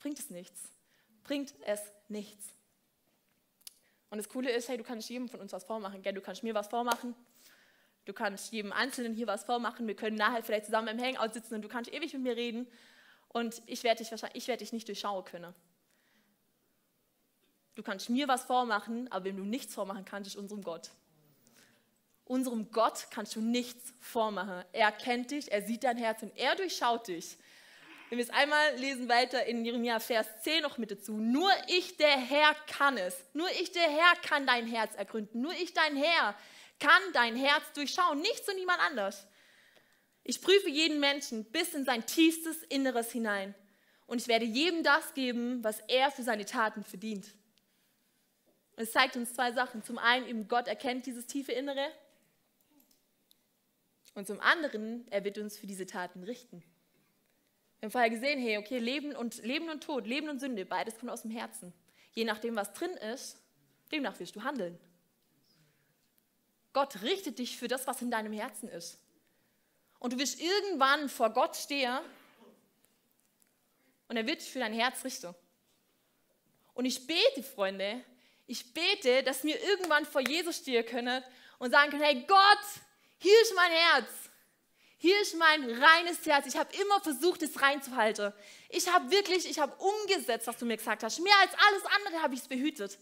[0.00, 0.60] Bringt es nichts.
[1.24, 2.57] Bringt es nichts.
[4.10, 6.02] Und das Coole ist, hey, du kannst jedem von uns was vormachen.
[6.02, 6.14] Gell?
[6.14, 7.14] Du kannst mir was vormachen.
[8.06, 9.86] Du kannst jedem Einzelnen hier was vormachen.
[9.86, 12.66] Wir können nachher vielleicht zusammen im Hangout sitzen und du kannst ewig mit mir reden.
[13.28, 15.54] Und ich werde dich, ich werde dich nicht durchschauen können.
[17.74, 20.90] Du kannst mir was vormachen, aber wem du nichts vormachen kannst, ist unserem Gott.
[22.24, 24.64] Unserem Gott kannst du nichts vormachen.
[24.72, 27.36] Er kennt dich, er sieht dein Herz und er durchschaut dich.
[28.08, 31.18] Wenn wir es einmal lesen weiter in Jeremia Vers 10 noch mit dazu.
[31.18, 33.14] Nur ich, der Herr, kann es.
[33.34, 35.42] Nur ich, der Herr, kann dein Herz ergründen.
[35.42, 36.34] Nur ich, dein Herr,
[36.80, 38.20] kann dein Herz durchschauen.
[38.20, 39.26] Nichts und niemand anders.
[40.24, 43.54] Ich prüfe jeden Menschen bis in sein tiefstes Inneres hinein.
[44.06, 47.34] Und ich werde jedem das geben, was er für seine Taten verdient.
[48.76, 49.82] es zeigt uns zwei Sachen.
[49.82, 51.92] Zum einen, eben Gott erkennt dieses tiefe Innere.
[54.14, 56.64] Und zum anderen, er wird uns für diese Taten richten.
[57.78, 60.98] Wir haben vorher gesehen, hey, okay, Leben und, Leben und Tod, Leben und Sünde, beides
[60.98, 61.72] kommt aus dem Herzen.
[62.12, 63.38] Je nachdem, was drin ist,
[63.92, 64.78] demnach wirst du handeln.
[66.72, 68.98] Gott richtet dich für das, was in deinem Herzen ist.
[70.00, 71.98] Und du wirst irgendwann vor Gott stehen
[74.08, 75.34] und er wird dich für dein Herz richten.
[76.74, 78.04] Und ich bete, Freunde,
[78.46, 81.22] ich bete, dass wir irgendwann vor Jesus stehen können
[81.58, 82.64] und sagen können, hey Gott,
[83.18, 84.27] hier ist mein Herz.
[85.00, 86.46] Hier ist mein reines Herz.
[86.46, 88.32] Ich habe immer versucht, es reinzuhalten.
[88.68, 91.20] Ich habe wirklich, ich habe umgesetzt, was du mir gesagt hast.
[91.20, 92.98] Mehr als alles andere habe ich es behütet.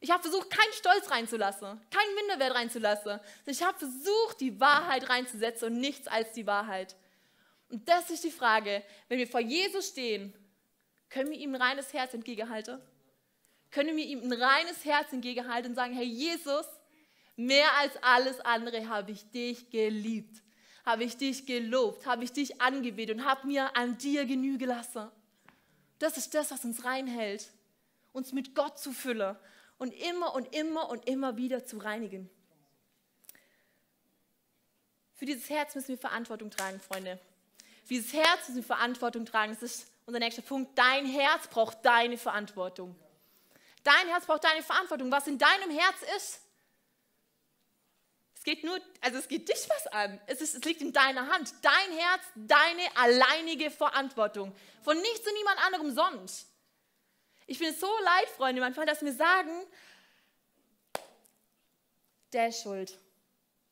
[0.00, 3.20] Ich habe versucht, keinen Stolz reinzulassen, keinen Minderwert reinzulassen.
[3.44, 6.96] Ich habe versucht, die Wahrheit reinzusetzen und nichts als die Wahrheit.
[7.68, 10.32] Und das ist die Frage, wenn wir vor Jesus stehen,
[11.10, 12.80] können wir ihm ein reines Herz entgegenhalten?
[13.70, 16.64] Können wir ihm ein reines Herz entgegenhalten und sagen, hey Jesus,
[17.36, 20.40] mehr als alles andere habe ich dich geliebt
[20.84, 25.08] habe ich dich gelobt, habe ich dich angebetet und habe mir an dir Genüge lassen.
[25.98, 27.50] Das ist das, was uns reinhält,
[28.12, 29.36] uns mit Gott zu füllen
[29.78, 32.30] und immer und immer und immer wieder zu reinigen.
[35.14, 37.20] Für dieses Herz müssen wir Verantwortung tragen, Freunde.
[37.84, 39.52] Für dieses Herz müssen wir Verantwortung tragen.
[39.52, 40.78] Das ist unser nächster Punkt.
[40.78, 42.96] Dein Herz braucht deine Verantwortung.
[43.82, 45.12] Dein Herz braucht deine Verantwortung.
[45.12, 46.40] Was in deinem Herz ist,
[48.40, 50.18] es geht nur, also es geht dich was an.
[50.26, 51.52] Es, ist, es liegt in deiner Hand.
[51.60, 54.54] Dein Herz, deine alleinige Verantwortung.
[54.80, 56.48] Von nichts und niemand anderem sonst.
[57.46, 59.50] Ich bin so leid, Freunde, manchmal, dass wir sagen,
[62.32, 62.98] der ist schuld.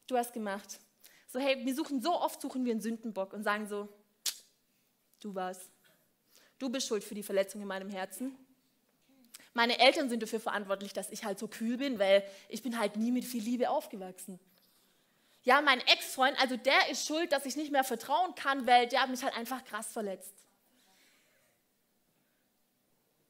[0.07, 0.81] Du hast gemacht.
[1.28, 3.88] So, hey, wir suchen so oft, suchen wir einen Sündenbock und sagen so,
[5.20, 5.70] du warst.
[6.59, 8.37] Du bist schuld für die Verletzung in meinem Herzen.
[9.54, 12.96] Meine Eltern sind dafür verantwortlich, dass ich halt so kühl bin, weil ich bin halt
[12.96, 14.38] nie mit viel Liebe aufgewachsen.
[15.42, 19.03] Ja, mein Ex-Freund, also der ist schuld, dass ich nicht mehr vertrauen kann, weil der
[19.03, 20.35] hat mich halt einfach krass verletzt.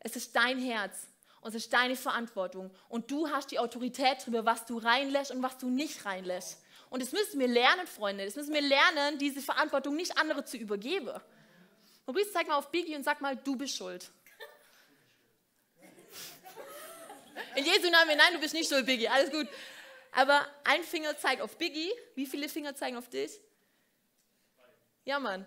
[0.01, 1.07] Es ist dein Herz
[1.41, 2.71] und es ist deine Verantwortung.
[2.89, 6.63] Und du hast die Autorität darüber, was du reinlässt und was du nicht reinlässt.
[6.91, 8.25] Und das müssen wir lernen, Freunde.
[8.25, 11.21] Das müssen wir lernen, diese Verantwortung nicht andere zu übergeben.
[12.07, 14.11] Maurice, zeig mal auf Biggie und sag mal, du bist schuld.
[17.55, 19.47] In Jesu Namen, nein, du bist nicht schuld, Biggie, alles gut.
[20.13, 21.91] Aber ein Finger zeigt auf Biggie.
[22.15, 23.41] Wie viele Finger zeigen auf dich?
[25.05, 25.47] Ja, Mann.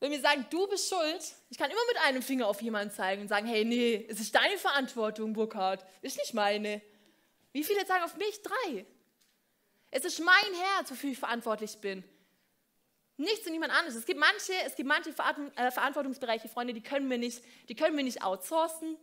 [0.00, 3.22] Wenn wir sagen, du bist schuld, ich kann immer mit einem Finger auf jemanden zeigen
[3.22, 6.80] und sagen, hey, nee, es ist deine Verantwortung, Burkhard, ist nicht meine.
[7.52, 8.40] Wie viele zeigen auf mich?
[8.42, 8.86] Drei.
[9.90, 12.02] Es ist mein Herz, wofür ich verantwortlich bin.
[13.18, 13.96] Nichts und niemand anderes.
[13.96, 17.94] Es gibt manche, es gibt manche äh, Verantwortungsbereiche, Freunde, die können wir nicht, die können
[17.96, 18.96] wir nicht outsourcen.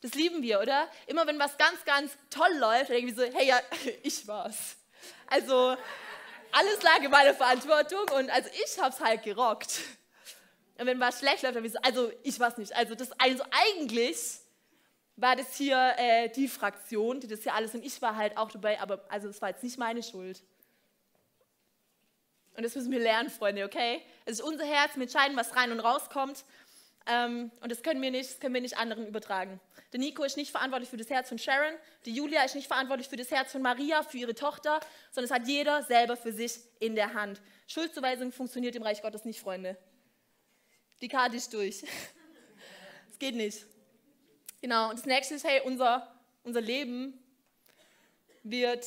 [0.00, 0.88] Das lieben wir, oder?
[1.06, 3.60] Immer wenn was ganz, ganz toll läuft, irgendwie so, hey, ja,
[4.02, 4.76] ich war's.
[5.26, 5.76] Also,
[6.52, 9.80] alles lag in meiner Verantwortung und also ich hab's halt gerockt.
[10.78, 12.74] Und wenn was schlecht läuft, dann wie so, also ich war's nicht.
[12.76, 14.40] Also, das, also eigentlich
[15.16, 18.50] war das hier äh, die Fraktion, die das hier alles und ich war halt auch
[18.50, 20.42] dabei, aber also es war jetzt nicht meine Schuld.
[22.56, 24.02] Und das müssen wir lernen, Freunde, okay?
[24.24, 26.44] Es ist unser Herz, wir entscheiden, was rein und rauskommt.
[27.10, 29.58] Ähm, und das können wir nicht, das können wir nicht anderen übertragen.
[29.92, 33.08] Der Nico ist nicht verantwortlich für das Herz von Sharon, die Julia ist nicht verantwortlich
[33.08, 34.78] für das Herz von Maria, für ihre Tochter,
[35.10, 37.40] sondern es hat jeder selber für sich in der Hand.
[37.66, 39.78] Schuldzuweisung funktioniert im Reich Gottes nicht, Freunde.
[41.00, 41.82] Die Karte ist durch.
[43.10, 43.66] Es geht nicht.
[44.60, 46.06] Genau, und das nächste ist, hey, unser,
[46.44, 47.20] unser Leben
[48.44, 48.86] wird,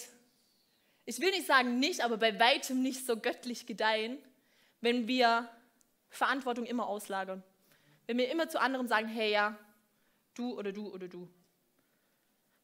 [1.04, 4.18] ich will nicht sagen nicht, aber bei weitem nicht so göttlich gedeihen,
[4.80, 5.50] wenn wir
[6.10, 7.44] Verantwortung immer auslagern.
[8.12, 9.58] Wenn wir immer zu anderen sagen, hey ja,
[10.34, 11.30] du oder du oder du.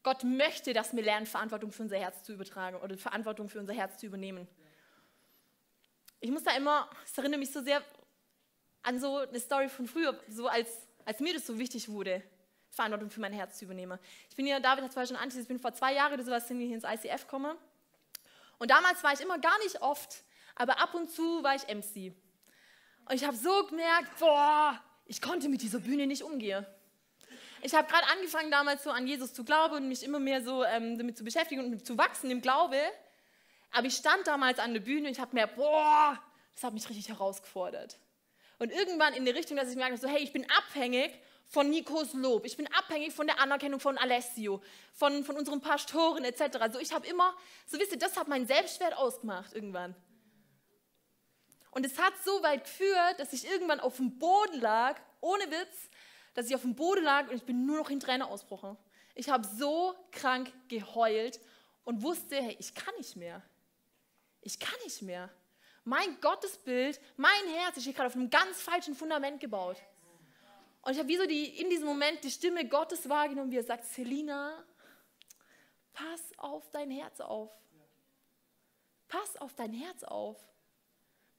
[0.02, 3.72] Gott möchte, dass wir lernen, Verantwortung für unser Herz zu übertragen oder Verantwortung für unser
[3.72, 4.46] Herz zu übernehmen.
[6.20, 7.82] Ich muss da immer, es erinnert mich so sehr
[8.82, 10.68] an so eine Story von früher, so als,
[11.06, 12.22] als mir das so wichtig wurde,
[12.68, 13.98] Verantwortung für mein Herz zu übernehmen.
[14.28, 16.46] Ich bin hier, David hat zwar schon anti, ich bin vor zwei Jahren oder sowas
[16.50, 17.56] wir hier ins ICF gekommen.
[18.58, 20.24] Und damals war ich immer gar nicht oft,
[20.56, 22.12] aber ab und zu war ich MC.
[23.06, 26.64] Und ich habe so gemerkt, boah, ich konnte mit dieser Bühne nicht umgehen.
[27.62, 30.64] Ich habe gerade angefangen damals so an Jesus zu glauben und mich immer mehr so
[30.64, 32.78] ähm, damit zu beschäftigen und zu wachsen im Glaube.
[33.72, 36.18] Aber ich stand damals an der Bühne und ich habe mir, boah,
[36.54, 37.98] das hat mich richtig herausgefordert.
[38.58, 41.10] Und irgendwann in die Richtung, dass ich merke, so, hey, ich bin abhängig
[41.46, 42.44] von Nikos Lob.
[42.44, 46.58] Ich bin abhängig von der Anerkennung von Alessio, von, von unseren Pastoren etc.
[46.60, 47.34] Also ich habe immer,
[47.66, 49.94] so wisst ihr, das hat meinen Selbstwert ausgemacht irgendwann.
[51.70, 55.90] Und es hat so weit geführt, dass ich irgendwann auf dem Boden lag, ohne Witz,
[56.34, 58.76] dass ich auf dem Boden lag und ich bin nur noch in Tränen ausbrochen.
[59.14, 61.40] Ich habe so krank geheult
[61.84, 63.42] und wusste, hey, ich kann nicht mehr.
[64.40, 65.30] Ich kann nicht mehr.
[65.84, 69.76] Mein Gottesbild, mein Herz ist hier gerade auf einem ganz falschen Fundament gebaut.
[70.82, 73.64] Und ich habe wie so die, in diesem Moment die Stimme Gottes wahrgenommen, wie er
[73.64, 74.64] sagt, Selina,
[75.92, 77.50] pass auf dein Herz auf.
[79.08, 80.36] Pass auf dein Herz auf.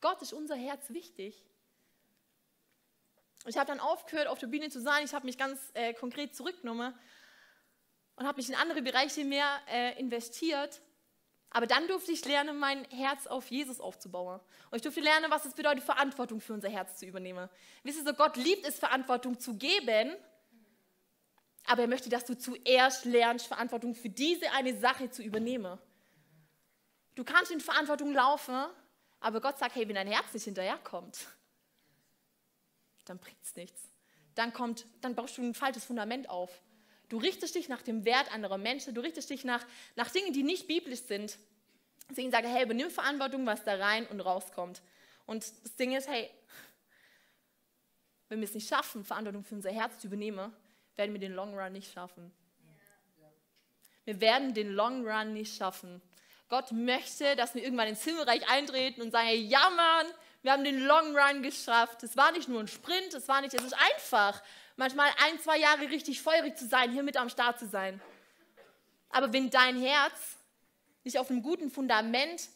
[0.01, 1.45] Gott ist unser Herz wichtig.
[3.45, 5.05] Ich habe dann aufgehört, auf der Bühne zu sein.
[5.05, 6.93] Ich habe mich ganz äh, konkret zurückgenommen
[8.15, 10.81] und habe mich in andere Bereiche mehr äh, investiert.
[11.51, 14.39] Aber dann durfte ich lernen, mein Herz auf Jesus aufzubauen.
[14.69, 17.49] Und ich durfte lernen, was es bedeutet, Verantwortung für unser Herz zu übernehmen.
[17.83, 20.15] Wisst ihr so, Gott liebt es, Verantwortung zu geben,
[21.65, 25.79] aber er möchte, dass du zuerst lernst, Verantwortung für diese eine Sache zu übernehmen.
[27.15, 28.65] Du kannst in Verantwortung laufen,
[29.19, 31.27] aber Gott sagt, hey, wenn dein Herz nicht hinterherkommt,
[33.05, 33.82] dann bringt es nichts.
[34.36, 36.62] Dann, kommt, dann baust du ein falsches Fundament auf.
[37.10, 40.43] Du richtest dich nach dem Wert anderer Menschen, du richtest dich nach, nach Dingen, die
[40.43, 41.38] nicht biblisch sind.
[42.10, 44.82] Deswegen sage ich, hey, übernimm Verantwortung, was da rein und rauskommt.
[45.25, 46.29] Und das Ding ist, hey,
[48.29, 50.53] wenn wir es nicht schaffen, Verantwortung für unser Herz zu übernehmen,
[50.95, 52.32] werden wir den Long Run nicht schaffen.
[54.05, 56.01] Wir werden den Long Run nicht schaffen.
[56.49, 60.07] Gott möchte, dass wir irgendwann ins Himmelreich eintreten und sagen, ja Mann,
[60.41, 62.03] wir haben den Long Run geschafft.
[62.03, 64.41] Es war nicht nur ein Sprint, es war nicht, es ist einfach,
[64.75, 68.01] manchmal ein, zwei Jahre richtig feurig zu sein, hier mit am Start zu sein.
[69.09, 70.38] Aber wenn dein Herz
[71.03, 72.49] nicht auf einem guten Fundament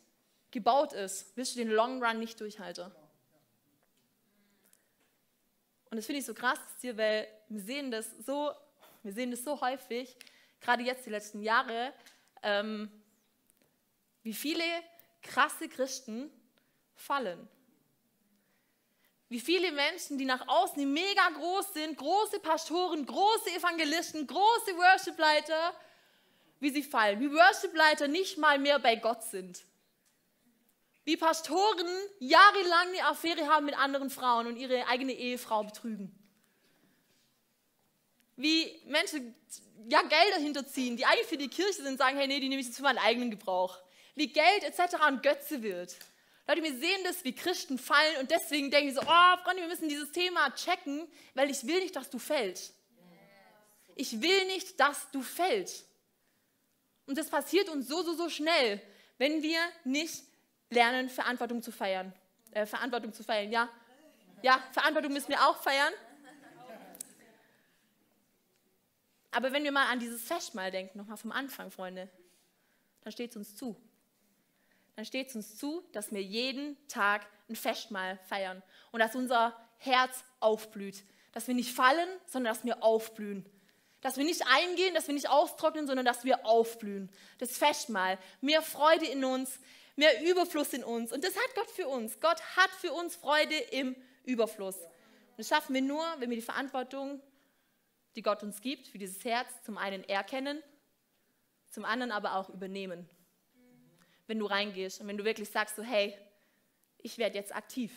[0.51, 2.91] gebaut ist, wirst du den Long Run nicht durchhalten.
[5.89, 8.51] Und das finde ich so krass hier, weil wir sehen das so,
[9.03, 10.15] wir sehen das so häufig,
[10.59, 11.93] gerade jetzt die letzten Jahre,
[12.41, 12.91] ähm,
[14.23, 14.63] wie viele
[15.21, 16.31] krasse Christen
[16.95, 17.47] fallen.
[19.29, 25.73] Wie viele Menschen, die nach außen mega groß sind, große Pastoren, große Evangelisten, große Worshipleiter,
[26.59, 27.19] wie sie fallen.
[27.19, 29.63] Wie Worshipleiter nicht mal mehr bei Gott sind.
[31.03, 31.87] Wie Pastoren
[32.19, 36.17] jahrelang eine Affäre haben mit anderen Frauen und ihre eigene Ehefrau betrügen.
[38.35, 39.35] Wie Menschen
[39.89, 42.67] ja Gelder hinterziehen, die eigentlich für die Kirche sind, sagen, hey, nee, die nehme ich
[42.67, 43.82] jetzt für meinen eigenen Gebrauch.
[44.15, 44.95] Wie Geld etc.
[45.01, 45.97] ein Götze wird.
[46.47, 49.69] Leute, wir sehen das, wie Christen fallen und deswegen denke ich so, oh Freunde, wir
[49.69, 52.75] müssen dieses Thema checken, weil ich will nicht, dass du fällst.
[53.95, 55.85] Ich will nicht, dass du fällst.
[57.05, 58.81] Und das passiert uns so, so, so schnell,
[59.17, 60.23] wenn wir nicht
[60.69, 62.13] lernen, Verantwortung zu feiern.
[62.51, 63.69] Äh, Verantwortung zu feiern, ja.
[64.41, 65.93] Ja, Verantwortung müssen wir auch feiern.
[69.31, 72.09] Aber wenn wir mal an dieses Festmahl denken, nochmal vom Anfang, Freunde,
[73.01, 73.75] dann steht es uns zu.
[74.95, 79.57] Dann steht es uns zu, dass wir jeden Tag ein Festmahl feiern und dass unser
[79.77, 81.03] Herz aufblüht.
[81.31, 83.45] Dass wir nicht fallen, sondern dass wir aufblühen.
[84.01, 87.09] Dass wir nicht eingehen, dass wir nicht austrocknen, sondern dass wir aufblühen.
[87.39, 89.59] Das Festmahl, mehr Freude in uns,
[89.95, 91.11] mehr Überfluss in uns.
[91.11, 92.19] Und das hat Gott für uns.
[92.19, 94.77] Gott hat für uns Freude im Überfluss.
[94.77, 97.21] Und das schaffen wir nur, wenn wir die Verantwortung,
[98.15, 100.61] die Gott uns gibt, für dieses Herz zum einen erkennen,
[101.69, 103.09] zum anderen aber auch übernehmen.
[104.27, 106.17] Wenn du reingehst und wenn du wirklich sagst, so, hey,
[106.97, 107.91] ich werde jetzt aktiv.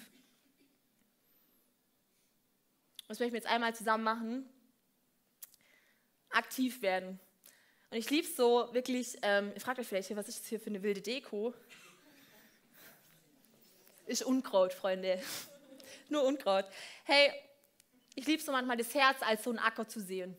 [3.09, 4.49] Das möchten wir jetzt einmal zusammen machen
[6.37, 7.19] aktiv werden.
[7.91, 10.61] Und ich liebe es so wirklich, ähm, ihr fragt euch vielleicht, was ist das hier
[10.61, 11.55] für eine wilde Deko?
[14.07, 15.21] Ist Unkraut, Freunde.
[16.09, 16.67] Nur Unkraut.
[17.05, 17.33] Hey,
[18.15, 20.37] ich liebe so manchmal, das Herz als so ein Acker zu sehen.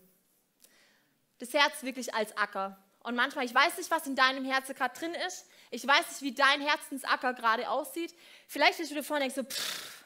[1.40, 2.84] Das Herz wirklich als Acker.
[3.04, 5.48] Und manchmal, ich weiß nicht, was in deinem Herzen gerade drin ist.
[5.70, 8.16] Ich weiß nicht, wie dein Herzensacker gerade aussieht.
[8.48, 10.04] Vielleicht stehst du vorne denkst so, pff,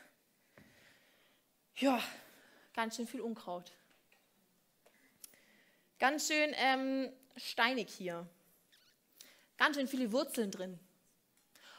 [1.75, 2.01] ja,
[2.73, 3.71] ganz schön viel Unkraut.
[5.99, 8.27] Ganz schön ähm, steinig hier.
[9.57, 10.79] Ganz schön viele Wurzeln drin.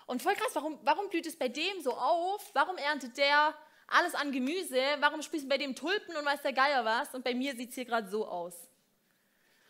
[0.07, 2.51] Und voll krass, warum, warum blüht es bei dem so auf?
[2.55, 3.55] Warum erntet der
[3.89, 4.81] alles an Gemüse?
[5.01, 7.15] Warum sprießen bei dem Tulpen und weiß der Geier was?
[7.15, 8.55] Und bei mir sieht es hier gerade so aus.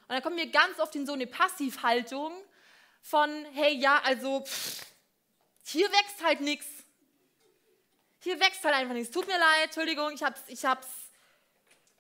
[0.03, 2.33] Und dann kommen wir ganz oft in so eine Passivhaltung
[3.03, 4.87] von, hey, ja, also pff,
[5.65, 6.67] hier wächst halt nichts.
[8.21, 9.13] Hier wächst halt einfach nichts.
[9.13, 10.89] Tut mir leid, Entschuldigung, ich habe es ich hab's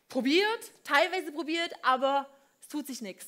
[0.09, 2.29] probiert, teilweise probiert, aber
[2.69, 3.27] tut sich nichts.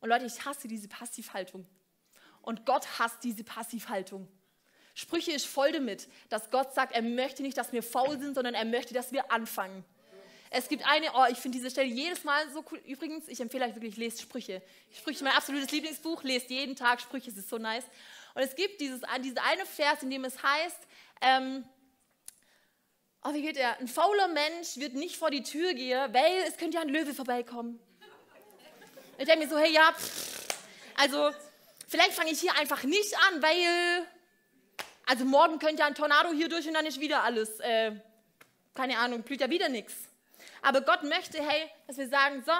[0.00, 1.66] Und Leute, ich hasse diese Passivhaltung.
[2.42, 4.28] Und Gott hasst diese Passivhaltung.
[4.94, 8.54] Sprüche ist voll damit, dass Gott sagt, er möchte nicht, dass wir faul sind, sondern
[8.54, 9.84] er möchte, dass wir anfangen.
[10.50, 12.80] Es gibt eine, oh, ich finde diese Stelle jedes Mal so cool.
[12.86, 14.62] Übrigens, ich empfehle euch wirklich, lest Sprüche.
[14.96, 17.84] Sprüche, mein absolutes Lieblingsbuch, lest jeden Tag Sprüche, es ist so nice.
[18.34, 20.78] Und es gibt dieses, diese eine Vers, in dem es heißt,
[21.20, 21.64] ähm,
[23.24, 23.78] oh, wie geht er?
[23.78, 27.12] Ein fauler Mensch wird nicht vor die Tür gehen, weil es könnte ja ein Löwe
[27.12, 27.78] vorbeikommen.
[29.18, 30.48] Ich denke mir so, hey, ja, pff,
[30.96, 31.30] also
[31.88, 34.06] vielleicht fange ich hier einfach nicht an, weil,
[35.06, 37.92] also morgen könnte ja ein Tornado hier durch und dann ist wieder alles, äh,
[38.74, 40.07] keine Ahnung, blüht ja wieder nichts.
[40.62, 42.52] Aber Gott möchte, hey, dass wir sagen, so,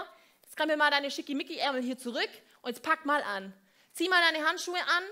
[0.42, 2.30] jetzt mir mal deine schickimicki-Ärmel hier zurück
[2.62, 3.52] und jetzt pack mal an.
[3.92, 5.04] Zieh mal deine Handschuhe an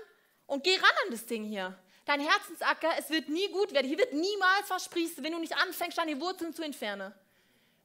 [0.45, 1.77] und geh ran an das Ding hier.
[2.05, 3.87] Dein Herzensacker, es wird nie gut werden.
[3.87, 7.13] Hier wird niemals versprießen, wenn du nicht anfängst, deine Wurzeln zu entfernen.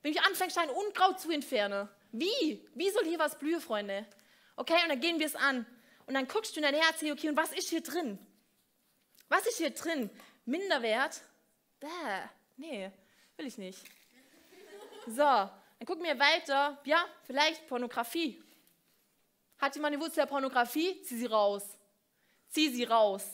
[0.00, 1.88] Wenn du nicht anfängst, dein Unkraut zu entfernen.
[2.12, 2.64] Wie?
[2.74, 4.06] Wie soll hier was blühen, Freunde?
[4.54, 5.66] Okay, und dann gehen wir es an.
[6.06, 8.18] Und dann guckst du in dein Herz, okay, und was ist hier drin?
[9.28, 10.10] Was ist hier drin?
[10.44, 11.22] Minderwert?
[11.80, 11.88] Bäh,
[12.56, 12.92] nee,
[13.36, 13.82] will ich nicht.
[15.06, 16.78] So, dann gucken wir weiter.
[16.84, 18.42] Ja, vielleicht Pornografie.
[19.58, 21.02] Hat jemand eine Wurzel der Pornografie?
[21.02, 21.64] Zieh sie raus.
[22.48, 23.24] Zieh sie raus.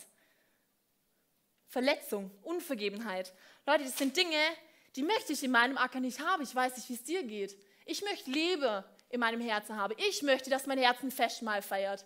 [1.68, 3.32] Verletzung, Unvergebenheit.
[3.66, 4.40] Leute, das sind Dinge,
[4.96, 6.42] die möchte ich in meinem Acker nicht haben.
[6.42, 7.56] Ich weiß nicht, wie es dir geht.
[7.84, 9.94] Ich möchte Liebe in meinem Herzen haben.
[9.96, 12.04] Ich möchte, dass mein Herz ein Festmahl feiert.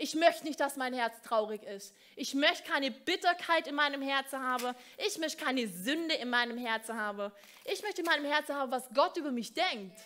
[0.00, 1.92] Ich möchte nicht, dass mein Herz traurig ist.
[2.14, 4.74] Ich möchte keine Bitterkeit in meinem Herzen haben.
[5.04, 7.32] Ich möchte keine Sünde in meinem Herzen haben.
[7.64, 9.98] Ich möchte in meinem Herzen haben, was Gott über mich denkt.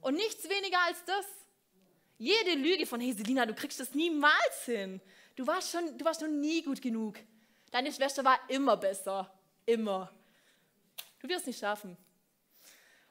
[0.00, 1.24] Und nichts weniger als das.
[2.18, 5.00] Jede Lüge von, hey Selina, du kriegst das niemals hin.
[5.36, 7.16] Du warst schon, du warst noch nie gut genug.
[7.70, 9.32] Deine Schwester war immer besser.
[9.64, 10.12] Immer.
[11.20, 11.96] Du wirst nicht schaffen.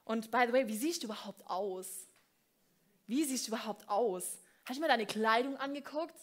[0.03, 2.05] Und by the way, wie siehst du überhaupt aus?
[3.07, 4.39] Wie siehst du überhaupt aus?
[4.71, 6.15] Hast du mal deine Kleidung angeguckt?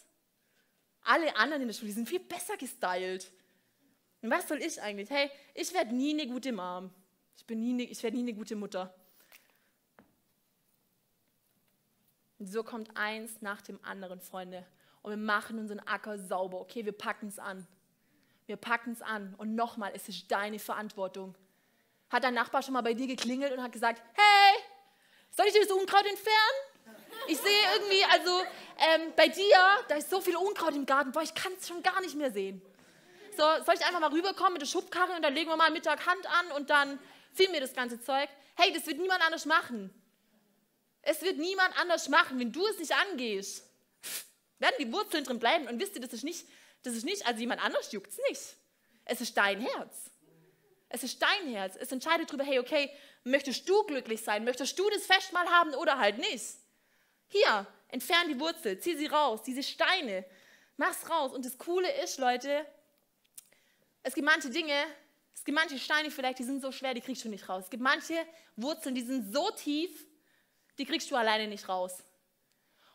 [1.03, 3.31] Alle anderen in der Schule sind viel besser gestylt.
[4.23, 5.11] Und was soll ich eigentlich?
[5.11, 6.91] Hey, ich werde nie eine gute Mom.
[7.37, 8.95] Ich, bin nie, ich werde nie eine gute Mutter.
[12.39, 14.67] Und so kommt eins nach dem anderen, Freunde.
[15.03, 16.59] Und wir machen unseren Acker sauber.
[16.63, 17.67] Okay, wir packen es an.
[18.47, 19.35] Wir packen es an.
[19.35, 21.37] Und nochmal, es ist deine Verantwortung.
[22.09, 24.63] Hat dein Nachbar schon mal bei dir geklingelt und hat gesagt, hey,
[25.33, 26.68] soll ich dir das Unkraut entfernen?
[27.29, 28.43] Ich sehe irgendwie, also
[28.79, 31.83] ähm, bei dir, da ist so viel Unkraut im Garten, boah, ich kann es schon
[31.83, 32.63] gar nicht mehr sehen.
[33.37, 36.07] So, soll ich einfach mal rüberkommen mit der Schubkarre und dann legen wir mal Mittag
[36.07, 36.99] Hand an und dann
[37.35, 38.31] filmen wir das ganze Zeug?
[38.57, 39.93] Hey, das wird niemand anders machen.
[41.03, 43.63] Es wird niemand anders machen, wenn du es nicht angehst.
[44.59, 46.49] Werden die Wurzeln drin bleiben und wisst ihr, das ist nicht,
[46.83, 48.57] das ist nicht, also jemand anders juckt es nicht.
[49.05, 50.11] Es ist dein Herz.
[50.89, 51.77] Es ist dein Herz.
[51.79, 52.91] Es entscheidet darüber, hey, okay,
[53.23, 54.45] möchtest du glücklich sein?
[54.45, 56.57] Möchtest du das Fest mal haben oder halt nicht?
[57.29, 60.25] Hier, entfern die Wurzel, zieh sie raus, diese Steine,
[60.77, 61.33] mach's raus.
[61.33, 62.67] Und das Coole ist, Leute,
[64.03, 64.75] es gibt manche Dinge,
[65.35, 67.65] es gibt manche Steine vielleicht, die sind so schwer, die kriegst du nicht raus.
[67.65, 68.15] Es gibt manche
[68.57, 70.07] Wurzeln, die sind so tief,
[70.79, 72.03] die kriegst du alleine nicht raus.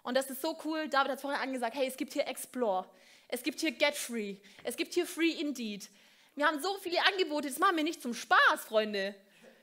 [0.02, 0.90] Und das ist so cool.
[0.90, 2.90] David hat vorher angesagt, hey, es gibt hier Explore,
[3.28, 5.90] es gibt hier Get Free, es gibt hier Free Indeed.
[6.36, 9.16] Wir haben so viele Angebote, das machen wir nicht zum Spaß, Freunde.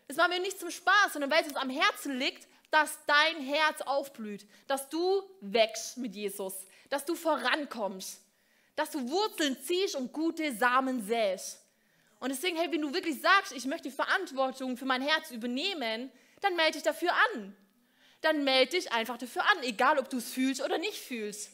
[0.06, 3.42] Das machen wir nicht zum Spaß, sondern weil es uns am Herzen liegt, dass dein
[3.42, 6.54] Herz aufblüht, dass du wächst mit Jesus,
[6.88, 8.20] dass du vorankommst,
[8.76, 11.60] dass du Wurzeln ziehst und gute Samen säst.
[12.20, 16.54] Und deswegen, hey, wenn du wirklich sagst, ich möchte Verantwortung für mein Herz übernehmen, dann
[16.54, 17.56] melde dich dafür an.
[18.20, 21.50] Dann melde dich einfach dafür an, egal ob du es fühlst oder nicht fühlst.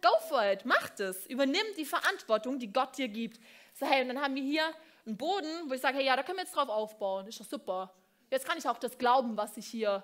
[0.00, 1.26] Go for it, mach das.
[1.26, 3.40] Übernimm die Verantwortung, die Gott dir gibt.
[3.74, 4.64] So, hey, und dann haben wir hier
[5.04, 7.26] einen Boden, wo ich sage, hey, ja, da können wir jetzt drauf aufbauen.
[7.26, 7.92] Ist doch super.
[8.30, 10.02] Jetzt kann ich auch das glauben, was ich hier,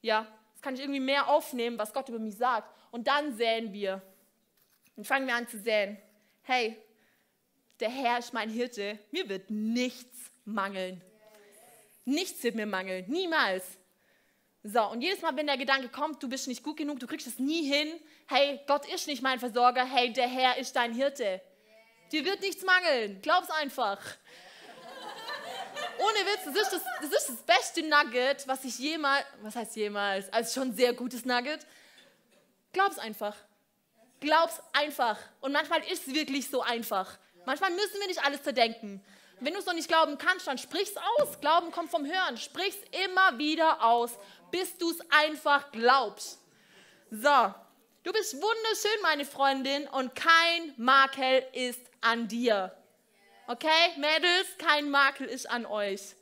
[0.00, 2.72] ja, jetzt kann ich irgendwie mehr aufnehmen, was Gott über mich sagt.
[2.90, 4.00] Und dann säen wir.
[4.96, 5.98] Und fangen wir an zu säen.
[6.42, 6.76] Hey,
[7.80, 8.98] der Herr ist mein Hirte.
[9.10, 11.02] Mir wird nichts mangeln.
[12.04, 13.04] Nichts wird mir mangeln.
[13.08, 13.64] Niemals.
[14.62, 17.26] So, und jedes Mal, wenn der Gedanke kommt, du bist nicht gut genug, du kriegst
[17.26, 21.42] es nie hin, hey, Gott ist nicht mein Versorger, hey, der Herr ist dein Hirte.
[22.12, 23.20] Dir wird nichts mangeln.
[23.20, 24.00] Glaub's einfach.
[25.98, 29.76] Ohne Witz, das ist das, das ist das beste Nugget, was ich jemals, was heißt
[29.76, 31.66] jemals, also schon sehr gutes Nugget.
[32.72, 33.36] Glaub's einfach.
[34.20, 35.18] Glaub's einfach.
[35.40, 37.18] Und manchmal ist es wirklich so einfach.
[37.46, 39.04] Manchmal müssen wir nicht alles zerdenken.
[39.40, 41.40] Wenn du es noch nicht glauben kannst, dann sprich's aus.
[41.40, 42.36] Glauben kommt vom Hören.
[42.36, 44.12] Sprich's immer wieder aus,
[44.50, 46.38] bis du es einfach glaubst.
[47.10, 47.54] So,
[48.02, 52.74] du bist wunderschön, meine Freundin, und kein Makel ist an dir.
[53.46, 56.14] Okay, Mädels, kein Makel ist an euch.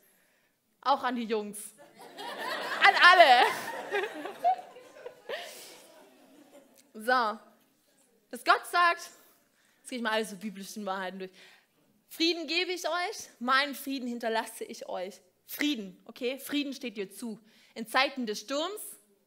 [0.81, 1.59] Auch an die Jungs.
[2.87, 3.47] An alle.
[6.95, 7.39] So,
[8.31, 9.11] dass Gott sagt,
[9.79, 11.31] jetzt gehe ich mal alle so biblischen Wahrheiten durch.
[12.11, 15.23] Frieden gebe ich euch, meinen Frieden hinterlasse ich euch.
[15.47, 16.39] Frieden, okay?
[16.39, 17.41] Frieden steht dir zu.
[17.75, 18.81] In Zeiten des Sturms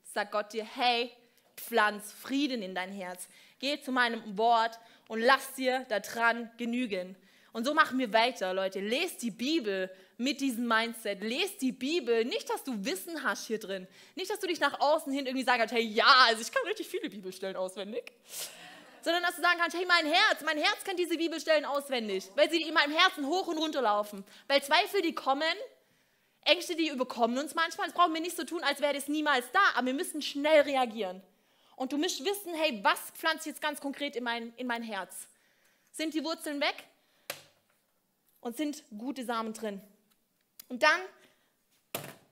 [0.03, 1.11] sagt Gott dir, hey,
[1.57, 3.27] pflanz Frieden in dein Herz.
[3.57, 7.15] Geh zu meinem Wort und lass dir daran genügen.
[7.55, 8.81] Und so machen wir weiter, Leute.
[8.81, 11.23] Lest die Bibel mit diesem Mindset.
[11.23, 12.25] Lest die Bibel.
[12.25, 13.87] Nicht, dass du Wissen hast hier drin.
[14.15, 16.63] Nicht, dass du dich nach außen hin irgendwie sagen kannst, hey, ja, also ich kann
[16.67, 18.11] richtig viele Bibelstellen auswendig.
[19.01, 22.51] Sondern dass du sagen kannst, hey, mein Herz, mein Herz kennt diese Bibelstellen auswendig, weil
[22.51, 24.25] sie in meinem Herzen hoch und runter laufen.
[24.49, 25.55] Weil Zweifel, die kommen,
[26.41, 27.87] Ängste, die überkommen uns manchmal.
[27.87, 30.63] Das brauchen wir nicht so tun, als wäre das niemals da, aber wir müssen schnell
[30.63, 31.21] reagieren.
[31.77, 35.29] Und du musst wissen, hey, was pflanzt jetzt ganz konkret in mein, in mein Herz?
[35.93, 36.75] Sind die Wurzeln weg
[38.45, 39.81] und sind gute Samen drin?
[40.69, 41.01] Und dann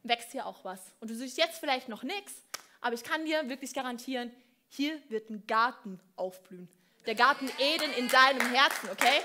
[0.04, 0.80] wächst hier auch was.
[1.00, 2.34] Und du siehst jetzt vielleicht noch nichts,
[2.82, 4.32] aber ich kann dir wirklich garantieren,
[4.68, 6.70] hier wird ein Garten aufblühen.
[7.08, 9.22] Der Garten Eden in deinem Herzen, okay?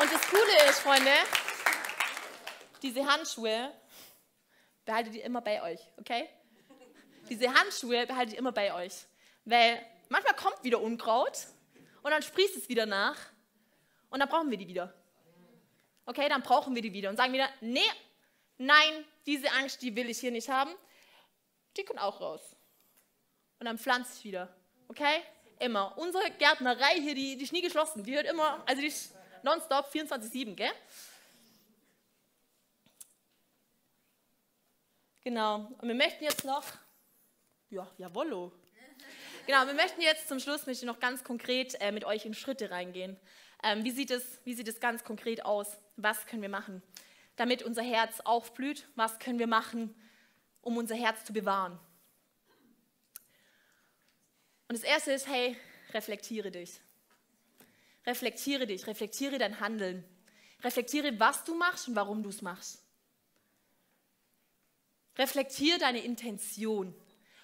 [0.00, 1.10] Und das Coole ist, Freunde,
[2.80, 3.72] diese Handschuhe,
[4.84, 6.28] behaltet ihr immer bei euch, okay?
[7.28, 8.94] Diese Handschuhe behaltet ihr immer bei euch.
[9.44, 11.48] Weil manchmal kommt wieder Unkraut
[12.04, 13.16] und dann sprießt es wieder nach
[14.10, 14.92] und dann brauchen wir die wieder.
[16.04, 17.80] Okay, dann brauchen wir die wieder und sagen wieder, nee,
[18.58, 20.70] nein, diese Angst, die will ich hier nicht haben.
[21.76, 22.54] Die kommt auch raus.
[23.58, 24.54] Und dann pflanzt ich wieder.
[24.88, 25.22] Okay?
[25.58, 25.96] Immer.
[25.96, 28.04] Unsere Gärtnerei hier, die, die ist nie geschlossen.
[28.04, 30.72] Die hört immer, also die ist nonstop 24-7, gell?
[35.22, 35.72] Genau.
[35.78, 36.64] Und wir möchten jetzt noch,
[37.70, 38.52] ja, jawollo.
[39.46, 42.70] Genau, wir möchten jetzt zum Schluss möchte noch ganz konkret äh, mit euch in Schritte
[42.70, 43.18] reingehen.
[43.62, 45.76] Ähm, wie, sieht es, wie sieht es ganz konkret aus?
[45.96, 46.82] Was können wir machen,
[47.36, 48.88] damit unser Herz aufblüht?
[48.94, 49.94] Was können wir machen,
[50.62, 51.78] um unser Herz zu bewahren?
[54.68, 55.58] Und das erste ist, hey,
[55.92, 56.80] reflektiere dich.
[58.06, 60.04] Reflektiere dich, reflektiere dein Handeln.
[60.62, 62.82] Reflektiere, was du machst und warum du es machst.
[65.18, 66.94] Reflektiere deine Intention.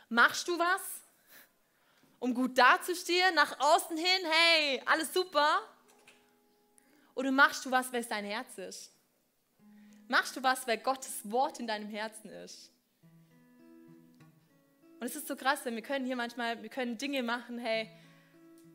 [0.09, 1.00] Machst du was,
[2.21, 5.61] um gut dazustehen, nach außen hin, hey, alles super?
[7.15, 8.93] Oder machst du was, weil es dein Herz ist?
[10.07, 12.71] Machst du was, weil Gottes Wort in deinem Herzen ist?
[15.01, 17.91] Und es ist so krass, denn wir können hier manchmal, wir können Dinge machen, hey,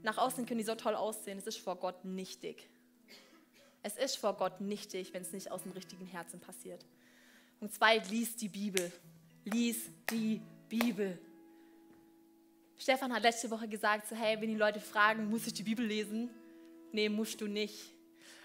[0.02, 1.38] nach außen können die so toll aussehen.
[1.38, 2.68] Es ist vor Gott nichtig.
[3.84, 6.84] Es ist vor Gott nichtig, wenn es nicht aus dem richtigen Herzen passiert.
[7.60, 8.92] Und zwei, lies die Bibel.
[9.44, 11.20] Lies die Bibel.
[12.78, 15.86] Stefan hat letzte Woche gesagt, so, hey, wenn die Leute fragen, muss ich die Bibel
[15.86, 16.30] lesen?
[16.92, 17.94] Nee, musst du nicht.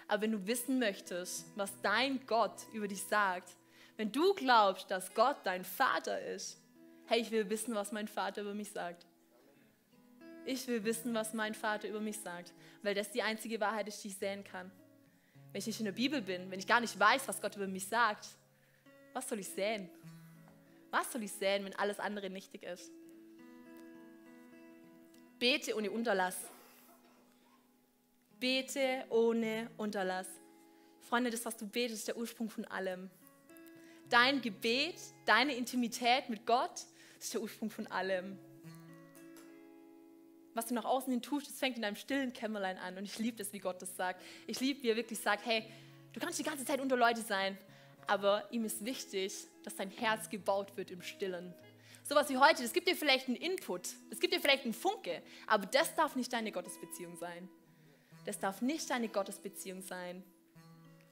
[0.07, 3.49] Aber wenn du wissen möchtest, was dein Gott über dich sagt,
[3.97, 6.57] wenn du glaubst, dass Gott dein Vater ist,
[7.05, 9.05] hey, ich will wissen, was mein Vater über mich sagt.
[10.45, 14.03] Ich will wissen, was mein Vater über mich sagt, weil das die einzige Wahrheit ist,
[14.03, 14.71] die ich sehen kann.
[15.51, 17.67] Wenn ich nicht in der Bibel bin, wenn ich gar nicht weiß, was Gott über
[17.67, 18.27] mich sagt,
[19.13, 19.89] was soll ich sehen?
[20.89, 22.91] Was soll ich sehen, wenn alles andere nichtig ist?
[25.41, 26.37] Bete ohne Unterlass.
[28.39, 30.27] Bete ohne Unterlass.
[30.99, 33.09] Freunde, das, was du betest, ist der Ursprung von allem.
[34.07, 36.85] Dein Gebet, deine Intimität mit Gott
[37.19, 38.37] ist der Ursprung von allem
[40.53, 42.97] was du nach außen hin tust, das fängt in deinem stillen Kämmerlein an.
[42.97, 44.21] Und ich liebe das, wie Gott das sagt.
[44.47, 45.65] Ich liebe, wie er wirklich sagt, hey,
[46.11, 47.57] du kannst die ganze Zeit unter Leute sein,
[48.05, 51.53] aber ihm ist wichtig, dass dein Herz gebaut wird im Stillen.
[52.11, 55.23] Sowas wie heute, das gibt dir vielleicht einen Input, das gibt dir vielleicht einen Funke,
[55.47, 57.47] aber das darf nicht deine Gottesbeziehung sein.
[58.25, 60.21] Das darf nicht deine Gottesbeziehung sein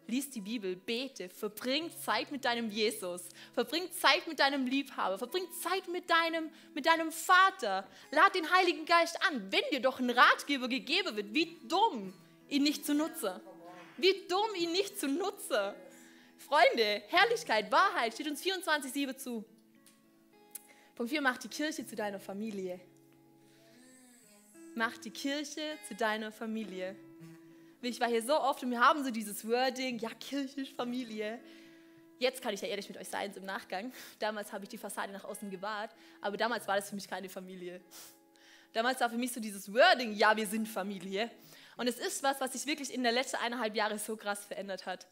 [0.08, 5.47] lies die Bibel, bete, verbring Zeit mit deinem Jesus, verbring Zeit mit deinem Liebhaber, verbring
[5.52, 7.88] Zeit mit deinem, mit deinem Vater.
[8.12, 9.52] Lad den Heiligen Geist an.
[9.52, 12.14] Wenn dir doch ein Ratgeber gegeben wird, wie dumm,
[12.50, 13.39] ihn nicht zu nutzen.
[13.97, 15.76] Wie dumm, ihn nicht zu nutzen.
[16.38, 19.45] Freunde, Herrlichkeit, Wahrheit steht uns 24-7 zu.
[21.00, 22.78] Punkt 4, mach die Kirche zu deiner Familie.
[24.76, 26.93] Mach die Kirche zu deiner Familie.
[27.82, 31.39] Ich war hier so oft und wir haben so dieses Wording, ja, Kirche, Familie.
[32.18, 33.93] Jetzt kann ich ja ehrlich mit euch sein, so im Nachgang.
[34.20, 37.30] Damals habe ich die Fassade nach außen gewahrt, aber damals war das für mich keine
[37.30, 37.80] Familie.
[38.74, 41.32] Damals war für mich so dieses Wording, ja, wir sind Familie.
[41.78, 44.86] Und es ist was, was sich wirklich in der letzten eineinhalb Jahre so krass verändert
[44.86, 45.08] hat.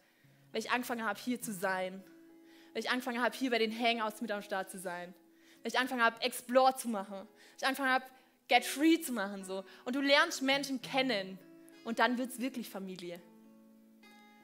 [0.52, 2.04] Weil ich angefangen habe, hier zu sein.
[2.74, 5.14] Weil ich angefangen habe, hier bei den Hangouts mit am Start zu sein.
[5.62, 7.14] Weil ich angefangen habe, Explore zu machen.
[7.14, 8.06] Weil ich angefangen habe,
[8.48, 9.44] Get Free zu machen.
[9.44, 9.64] So.
[9.86, 11.38] Und du lernst Menschen kennen
[11.84, 13.22] und dann wird es wirklich Familie.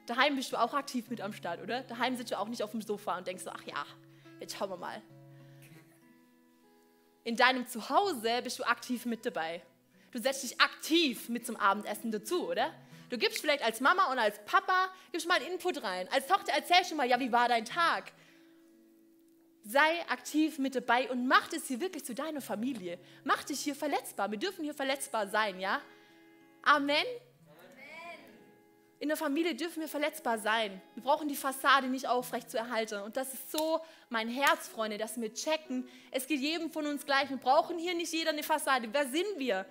[0.06, 1.82] Daheim bist du auch aktiv mit am Start, oder?
[1.82, 3.86] Daheim sitzt du auch nicht auf dem Sofa und denkst so, ach ja,
[4.38, 5.00] jetzt schauen wir mal.
[7.24, 9.62] In deinem Zuhause bist du aktiv mit dabei.
[10.10, 12.72] Du setzt dich aktiv mit zum Abendessen dazu, oder?
[13.08, 16.06] Du gibst vielleicht als Mama und als Papa, gibst mal einen Input rein.
[16.12, 18.12] Als Tochter erzählst du mal, ja, wie war dein Tag?
[19.66, 22.98] Sei aktiv mit dabei und mach es hier wirklich zu deiner Familie.
[23.24, 24.30] Mach dich hier verletzbar.
[24.30, 25.80] Wir dürfen hier verletzbar sein, ja?
[26.62, 27.04] Amen.
[28.98, 30.80] In der Familie dürfen wir verletzbar sein.
[30.94, 33.02] Wir brauchen die Fassade nicht aufrecht zu erhalten.
[33.02, 37.04] Und das ist so mein Herz, Freunde, dass wir checken, es geht jedem von uns
[37.04, 37.28] gleich.
[37.28, 38.88] Wir brauchen hier nicht jeder eine Fassade.
[38.92, 39.66] Wer sind wir?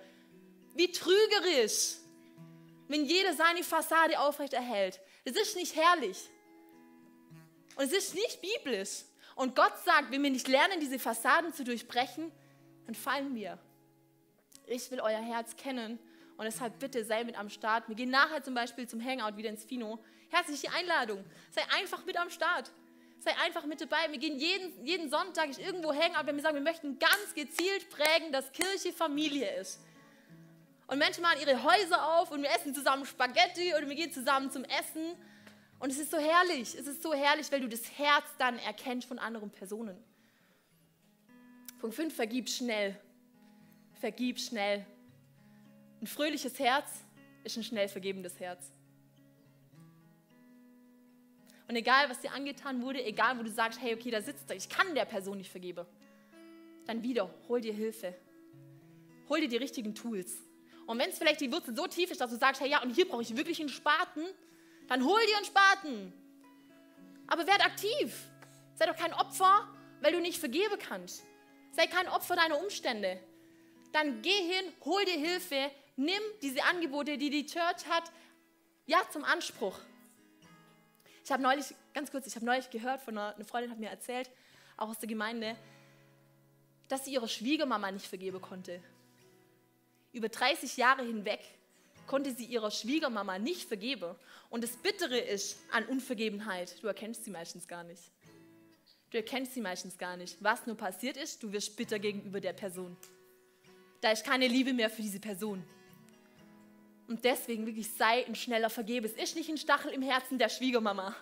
[0.74, 1.96] Wie trügerisch,
[2.88, 5.00] wenn jeder seine Fassade aufrecht erhält.
[5.24, 6.28] Das ist nicht herrlich.
[7.76, 9.04] Und es ist nicht biblisch.
[9.34, 12.30] Und Gott sagt, wenn wir nicht lernen, diese Fassaden zu durchbrechen,
[12.86, 13.58] dann fallen wir.
[14.66, 15.98] Ich will euer Herz kennen
[16.36, 17.88] und deshalb bitte sei mit am Start.
[17.88, 19.98] Wir gehen nachher zum Beispiel zum Hangout wieder ins Fino.
[20.30, 21.24] Herzliche Einladung.
[21.50, 22.70] Sei einfach mit am Start.
[23.20, 24.10] Sei einfach mit dabei.
[24.10, 28.32] Wir gehen jeden, jeden Sonntag irgendwo Hangout, wenn wir sagen, wir möchten ganz gezielt prägen,
[28.32, 29.80] dass Kirche Familie ist.
[30.86, 34.50] Und Menschen machen ihre Häuser auf und wir essen zusammen Spaghetti oder wir gehen zusammen
[34.50, 35.16] zum Essen.
[35.84, 36.74] Und es ist so herrlich.
[36.74, 39.94] Es ist so herrlich, weil du das Herz dann erkennst von anderen Personen.
[41.78, 42.98] Punkt 5, vergib schnell.
[44.00, 44.86] Vergib schnell.
[46.00, 46.88] Ein fröhliches Herz
[47.42, 48.72] ist ein schnell vergebendes Herz.
[51.68, 54.56] Und egal, was dir angetan wurde, egal, wo du sagst, hey, okay, da sitzt er,
[54.56, 55.84] ich kann der Person nicht vergeben,
[56.86, 58.14] dann wieder, hol dir Hilfe.
[59.28, 60.32] Hol dir die richtigen Tools.
[60.86, 62.88] Und wenn es vielleicht die Wurzel so tief ist, dass du sagst, hey, ja, und
[62.88, 64.24] hier brauche ich wirklich einen Spaten,
[64.88, 66.12] dann hol dir einen Spaten.
[67.26, 68.28] Aber werd aktiv.
[68.74, 69.68] Sei doch kein Opfer,
[70.00, 71.24] weil du nicht vergeben kannst.
[71.72, 73.20] Sei kein Opfer deiner Umstände.
[73.92, 78.10] Dann geh hin, hol dir Hilfe, nimm diese Angebote, die die Church hat,
[78.86, 79.78] ja, zum Anspruch.
[81.24, 83.88] Ich habe neulich, ganz kurz, ich habe neulich gehört von einer, eine Freundin hat mir
[83.88, 84.30] erzählt,
[84.76, 85.56] auch aus der Gemeinde,
[86.88, 88.82] dass sie ihrer Schwiegermama nicht vergeben konnte.
[90.12, 91.40] Über 30 Jahre hinweg
[92.06, 94.14] konnte sie ihrer Schwiegermama nicht vergeben.
[94.50, 98.02] Und das Bittere ist an Unvergebenheit, du erkennst sie meistens gar nicht.
[99.10, 100.36] Du erkennst sie meistens gar nicht.
[100.40, 102.96] Was nur passiert ist, du wirst bitter gegenüber der Person.
[104.00, 105.64] Da ist keine Liebe mehr für diese Person.
[107.06, 109.06] Und deswegen wirklich sei ein schneller Vergebe.
[109.06, 111.14] Es ist nicht ein Stachel im Herzen der Schwiegermama.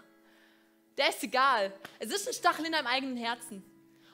[0.97, 1.73] Der ist egal.
[1.99, 3.63] Es ist ein Stachel in deinem eigenen Herzen.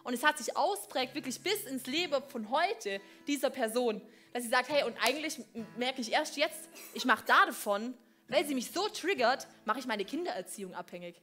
[0.02, 4.00] Und es hat sich ausprägt wirklich bis ins Leben von heute dieser Person,
[4.32, 5.40] dass sie sagt, hey, und eigentlich
[5.76, 7.94] merke ich erst jetzt, ich mache da davon,
[8.28, 11.20] weil sie mich so triggert, mache ich meine Kindererziehung abhängig.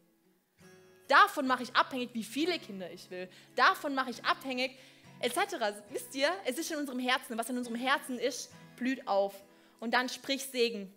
[1.08, 3.30] Davon mache ich abhängig, wie viele Kinder ich will.
[3.56, 4.78] Davon mache ich abhängig,
[5.20, 5.56] etc.
[5.91, 7.38] Wisst ihr, es ist in unserem Herzen.
[7.38, 9.36] Was in unserem Herzen ist, blüht auf.
[9.80, 10.91] Und dann sprich Segen.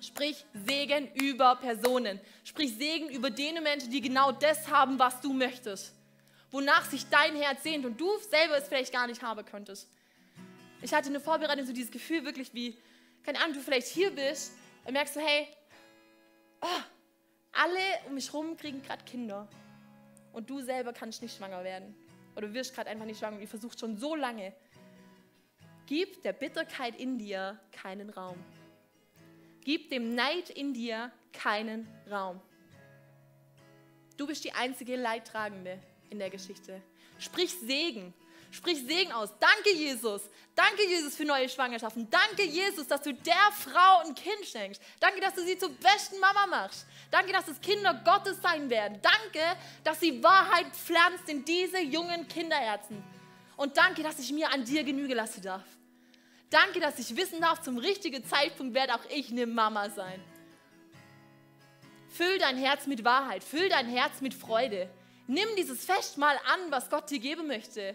[0.00, 2.20] Sprich Segen über Personen.
[2.44, 5.94] Sprich Segen über denen Menschen, die genau das haben, was du möchtest.
[6.50, 9.90] Wonach sich dein Herz sehnt und du selber es vielleicht gar nicht haben könntest.
[10.80, 12.76] Ich hatte eine Vorbereitung, so dieses Gefühl wirklich wie,
[13.24, 14.52] keine Ahnung, du vielleicht hier bist
[14.84, 15.48] und merkst so, hey,
[16.60, 16.82] oh,
[17.52, 19.48] alle um mich herum kriegen gerade Kinder
[20.32, 21.96] und du selber kannst nicht schwanger werden.
[22.36, 24.54] Oder wirst gerade einfach nicht schwanger und ihr versucht schon so lange.
[25.86, 28.36] Gib der Bitterkeit in dir keinen Raum.
[29.64, 32.40] Gib dem Neid in dir keinen Raum.
[34.16, 36.80] Du bist die einzige Leidtragende in der Geschichte.
[37.18, 38.14] Sprich Segen.
[38.50, 39.30] Sprich Segen aus.
[39.38, 40.22] Danke, Jesus.
[40.54, 42.08] Danke, Jesus, für neue Schwangerschaften.
[42.10, 44.82] Danke, Jesus, dass du der Frau ein Kind schenkst.
[44.98, 46.86] Danke, dass du sie zur besten Mama machst.
[47.10, 49.00] Danke, dass es Kinder Gottes sein werden.
[49.00, 49.40] Danke,
[49.84, 53.04] dass sie Wahrheit pflanzt in diese jungen Kinderherzen.
[53.56, 55.64] Und danke, dass ich mir an dir Genüge lassen darf.
[56.50, 60.22] Danke, dass ich wissen darf, zum richtigen Zeitpunkt werde auch ich eine Mama sein.
[62.08, 64.88] Füll dein Herz mit Wahrheit, füll dein Herz mit Freude.
[65.26, 67.94] Nimm dieses Festmahl an, was Gott dir geben möchte.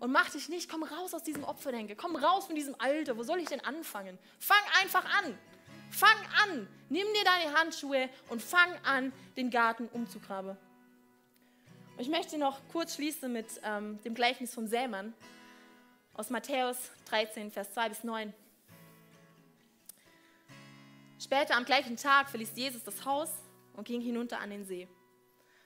[0.00, 3.22] Und mach dich nicht, komm raus aus diesem Opferdenke, komm raus von diesem Alter, wo
[3.22, 4.18] soll ich denn anfangen?
[4.38, 5.38] Fang einfach an.
[5.90, 6.66] Fang an.
[6.88, 10.56] Nimm dir deine Handschuhe und fang an, den Garten umzugraben.
[11.96, 15.12] Und ich möchte noch kurz schließen mit ähm, dem Gleichnis vom Sämann
[16.14, 16.78] aus Matthäus
[17.10, 18.32] 13, Vers 2 bis 9.
[21.18, 23.28] Später am gleichen Tag verließ Jesus das Haus
[23.74, 24.88] und ging hinunter an den See,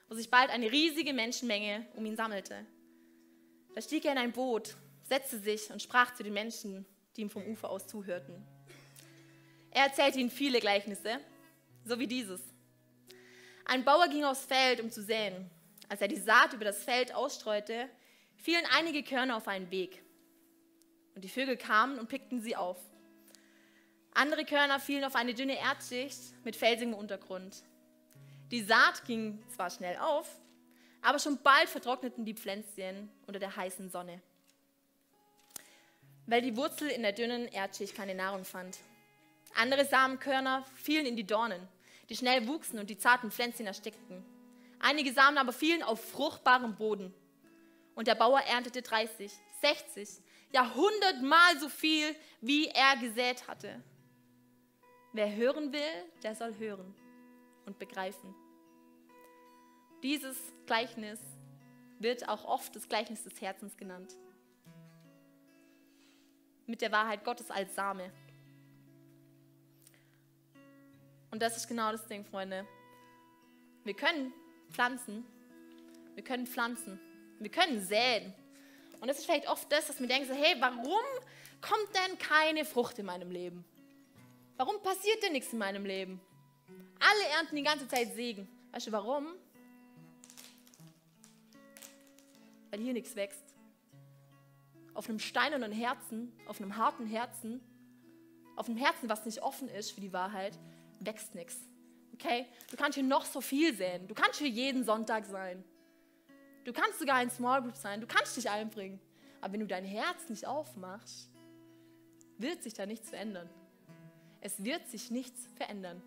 [0.09, 2.65] wo sich bald eine riesige Menschenmenge um ihn sammelte.
[3.75, 7.29] Da stieg er in ein Boot, setzte sich und sprach zu den Menschen, die ihm
[7.29, 8.41] vom Ufer aus zuhörten.
[9.69, 11.19] Er erzählte ihnen viele Gleichnisse,
[11.83, 12.39] so wie dieses.
[13.65, 15.49] Ein Bauer ging aufs Feld, um zu säen.
[15.89, 17.89] Als er die Saat über das Feld ausstreute,
[18.37, 20.01] fielen einige Körner auf einen Weg.
[21.13, 22.77] Und die Vögel kamen und pickten sie auf.
[24.13, 27.63] Andere Körner fielen auf eine dünne Erdschicht mit felsigem Untergrund.
[28.51, 30.39] Die Saat ging zwar schnell auf,
[31.05, 34.21] aber schon bald vertrockneten die Pflänzchen unter der heißen Sonne,
[36.25, 38.79] weil die Wurzel in der dünnen Erdschicht keine Nahrung fand.
[39.53, 41.67] Andere Samenkörner fielen in die Dornen,
[42.09, 44.25] die schnell wuchsen und die zarten Pflänzchen erstickten.
[44.79, 47.13] Einige Samen aber fielen auf fruchtbarem Boden.
[47.93, 49.31] Und der Bauer erntete 30,
[49.61, 50.09] 60,
[50.53, 53.81] ja hundertmal so viel, wie er gesät hatte.
[55.13, 56.95] Wer hören will, der soll hören
[57.67, 58.35] und begreifen.
[60.03, 61.19] Dieses Gleichnis
[61.99, 64.15] wird auch oft das Gleichnis des Herzens genannt.
[66.67, 68.11] Mit der Wahrheit Gottes als Same.
[71.31, 72.65] Und das ist genau das Ding, Freunde.
[73.83, 74.33] Wir können
[74.71, 75.25] pflanzen.
[76.15, 76.99] Wir können pflanzen.
[77.39, 78.33] Wir können säen.
[78.99, 81.03] Und das ist vielleicht oft das, dass wir denken, so, hey, warum
[81.61, 83.65] kommt denn keine Frucht in meinem Leben?
[84.57, 86.21] Warum passiert denn nichts in meinem Leben?
[86.99, 88.47] Alle ernten die ganze Zeit Segen.
[88.71, 89.27] Weißt du warum?
[92.75, 93.55] Weil hier nichts wächst.
[94.93, 97.61] Auf einem steinernen Herzen, auf einem harten Herzen,
[98.57, 100.59] auf einem Herzen, was nicht offen ist für die Wahrheit,
[100.99, 101.57] wächst nichts.
[102.13, 102.45] Okay?
[102.69, 104.09] Du kannst hier noch so viel säen.
[104.09, 105.63] Du kannst hier jeden Sonntag sein.
[106.65, 108.01] Du kannst sogar ein Small Group sein.
[108.01, 108.99] Du kannst dich einbringen.
[109.39, 111.29] Aber wenn du dein Herz nicht aufmachst,
[112.37, 113.49] wird sich da nichts verändern.
[114.41, 116.01] Es wird sich nichts verändern.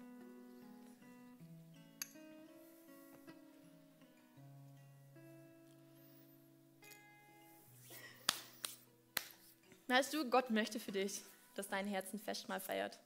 [9.88, 11.22] Weißt du, Gott möchte für dich,
[11.54, 12.98] dass dein Herz ein Festmahl feiert.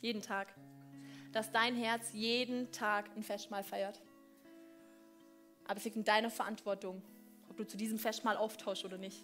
[0.00, 0.48] Jeden Tag.
[1.32, 4.00] Dass dein Herz jeden Tag ein Festmahl feiert.
[5.66, 7.02] Aber es liegt in deiner Verantwortung,
[7.50, 9.22] ob du zu diesem Festmahl auftauschst oder nicht.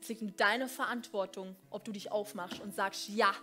[0.00, 3.34] Es liegt in deiner Verantwortung, ob du dich aufmachst und sagst, ja,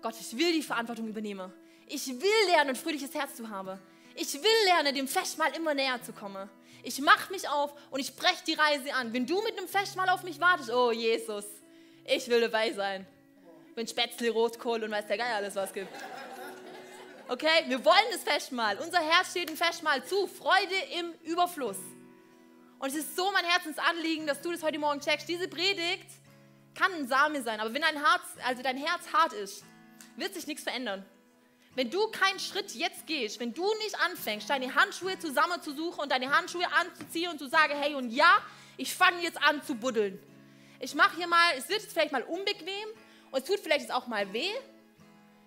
[0.00, 1.52] Gott, ich will die Verantwortung übernehmen.
[1.86, 3.78] Ich will lernen, ein fröhliches Herz zu haben.
[4.16, 6.48] Ich will lernen, dem Festmahl immer näher zu kommen.
[6.82, 9.12] Ich mache mich auf und ich breche die Reise an.
[9.12, 11.44] Wenn du mit einem Festmahl auf mich wartest, oh Jesus,
[12.04, 13.06] ich will dabei sein.
[13.74, 15.88] Wenn Spätzle, Rotkohl und weiß der Geier alles was gibt.
[17.26, 18.78] Okay, wir wollen das Festmahl.
[18.78, 20.26] Unser Herz steht im Festmahl zu.
[20.26, 21.78] Freude im Überfluss.
[22.78, 25.26] Und es ist so mein Herzensanliegen, dass du das heute Morgen checkst.
[25.26, 26.06] Diese Predigt
[26.74, 29.64] kann ein Same sein, aber wenn dein Herz, also dein Herz hart ist,
[30.16, 31.04] wird sich nichts verändern.
[31.74, 36.30] Wenn du keinen Schritt jetzt gehst, wenn du nicht anfängst, deine Handschuhe zusammenzusuchen und deine
[36.30, 38.40] Handschuhe anzuziehen und zu sagen, hey und ja,
[38.76, 40.20] ich fange jetzt an zu buddeln.
[40.78, 42.88] Ich mache hier mal, es wird jetzt vielleicht mal unbequem
[43.30, 44.50] und es tut vielleicht jetzt auch mal weh,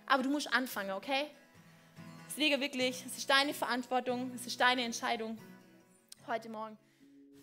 [0.06, 1.28] aber du musst anfangen, okay?
[2.28, 5.38] Deswegen wirklich, es ist deine Verantwortung, es ist deine Entscheidung
[6.28, 6.78] heute Morgen.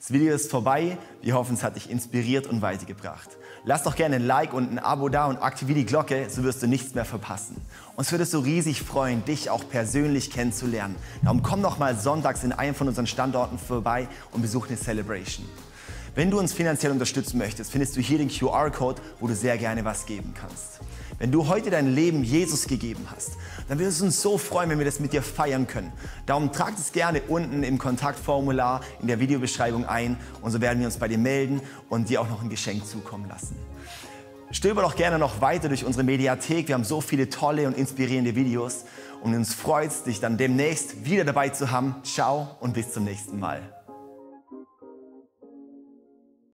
[0.04, 0.98] Das Video ist vorbei.
[1.22, 3.38] Wir hoffen, es hat dich inspiriert und weitergebracht.
[3.64, 6.62] Lass doch gerne ein Like und ein Abo da und aktiviere die Glocke, so wirst
[6.62, 7.56] du nichts mehr verpassen.
[7.96, 10.94] Uns würde es so riesig freuen, dich auch persönlich kennenzulernen.
[11.22, 15.48] Darum komm doch mal sonntags in einem von unseren Standorten vorbei und besuch eine Celebration.
[16.14, 19.86] Wenn du uns finanziell unterstützen möchtest, findest du hier den QR-Code, wo du sehr gerne
[19.86, 20.80] was geben kannst.
[21.24, 24.76] Wenn du heute dein Leben Jesus gegeben hast, dann würde es uns so freuen, wenn
[24.76, 25.90] wir das mit dir feiern können.
[26.26, 30.86] Darum trag es gerne unten im Kontaktformular in der Videobeschreibung ein und so werden wir
[30.86, 33.56] uns bei dir melden und dir auch noch ein Geschenk zukommen lassen.
[34.50, 36.68] Stöber doch gerne noch weiter durch unsere Mediathek.
[36.68, 38.84] Wir haben so viele tolle und inspirierende Videos
[39.22, 41.94] und uns freut es, dich dann demnächst wieder dabei zu haben.
[42.02, 43.73] Ciao und bis zum nächsten Mal.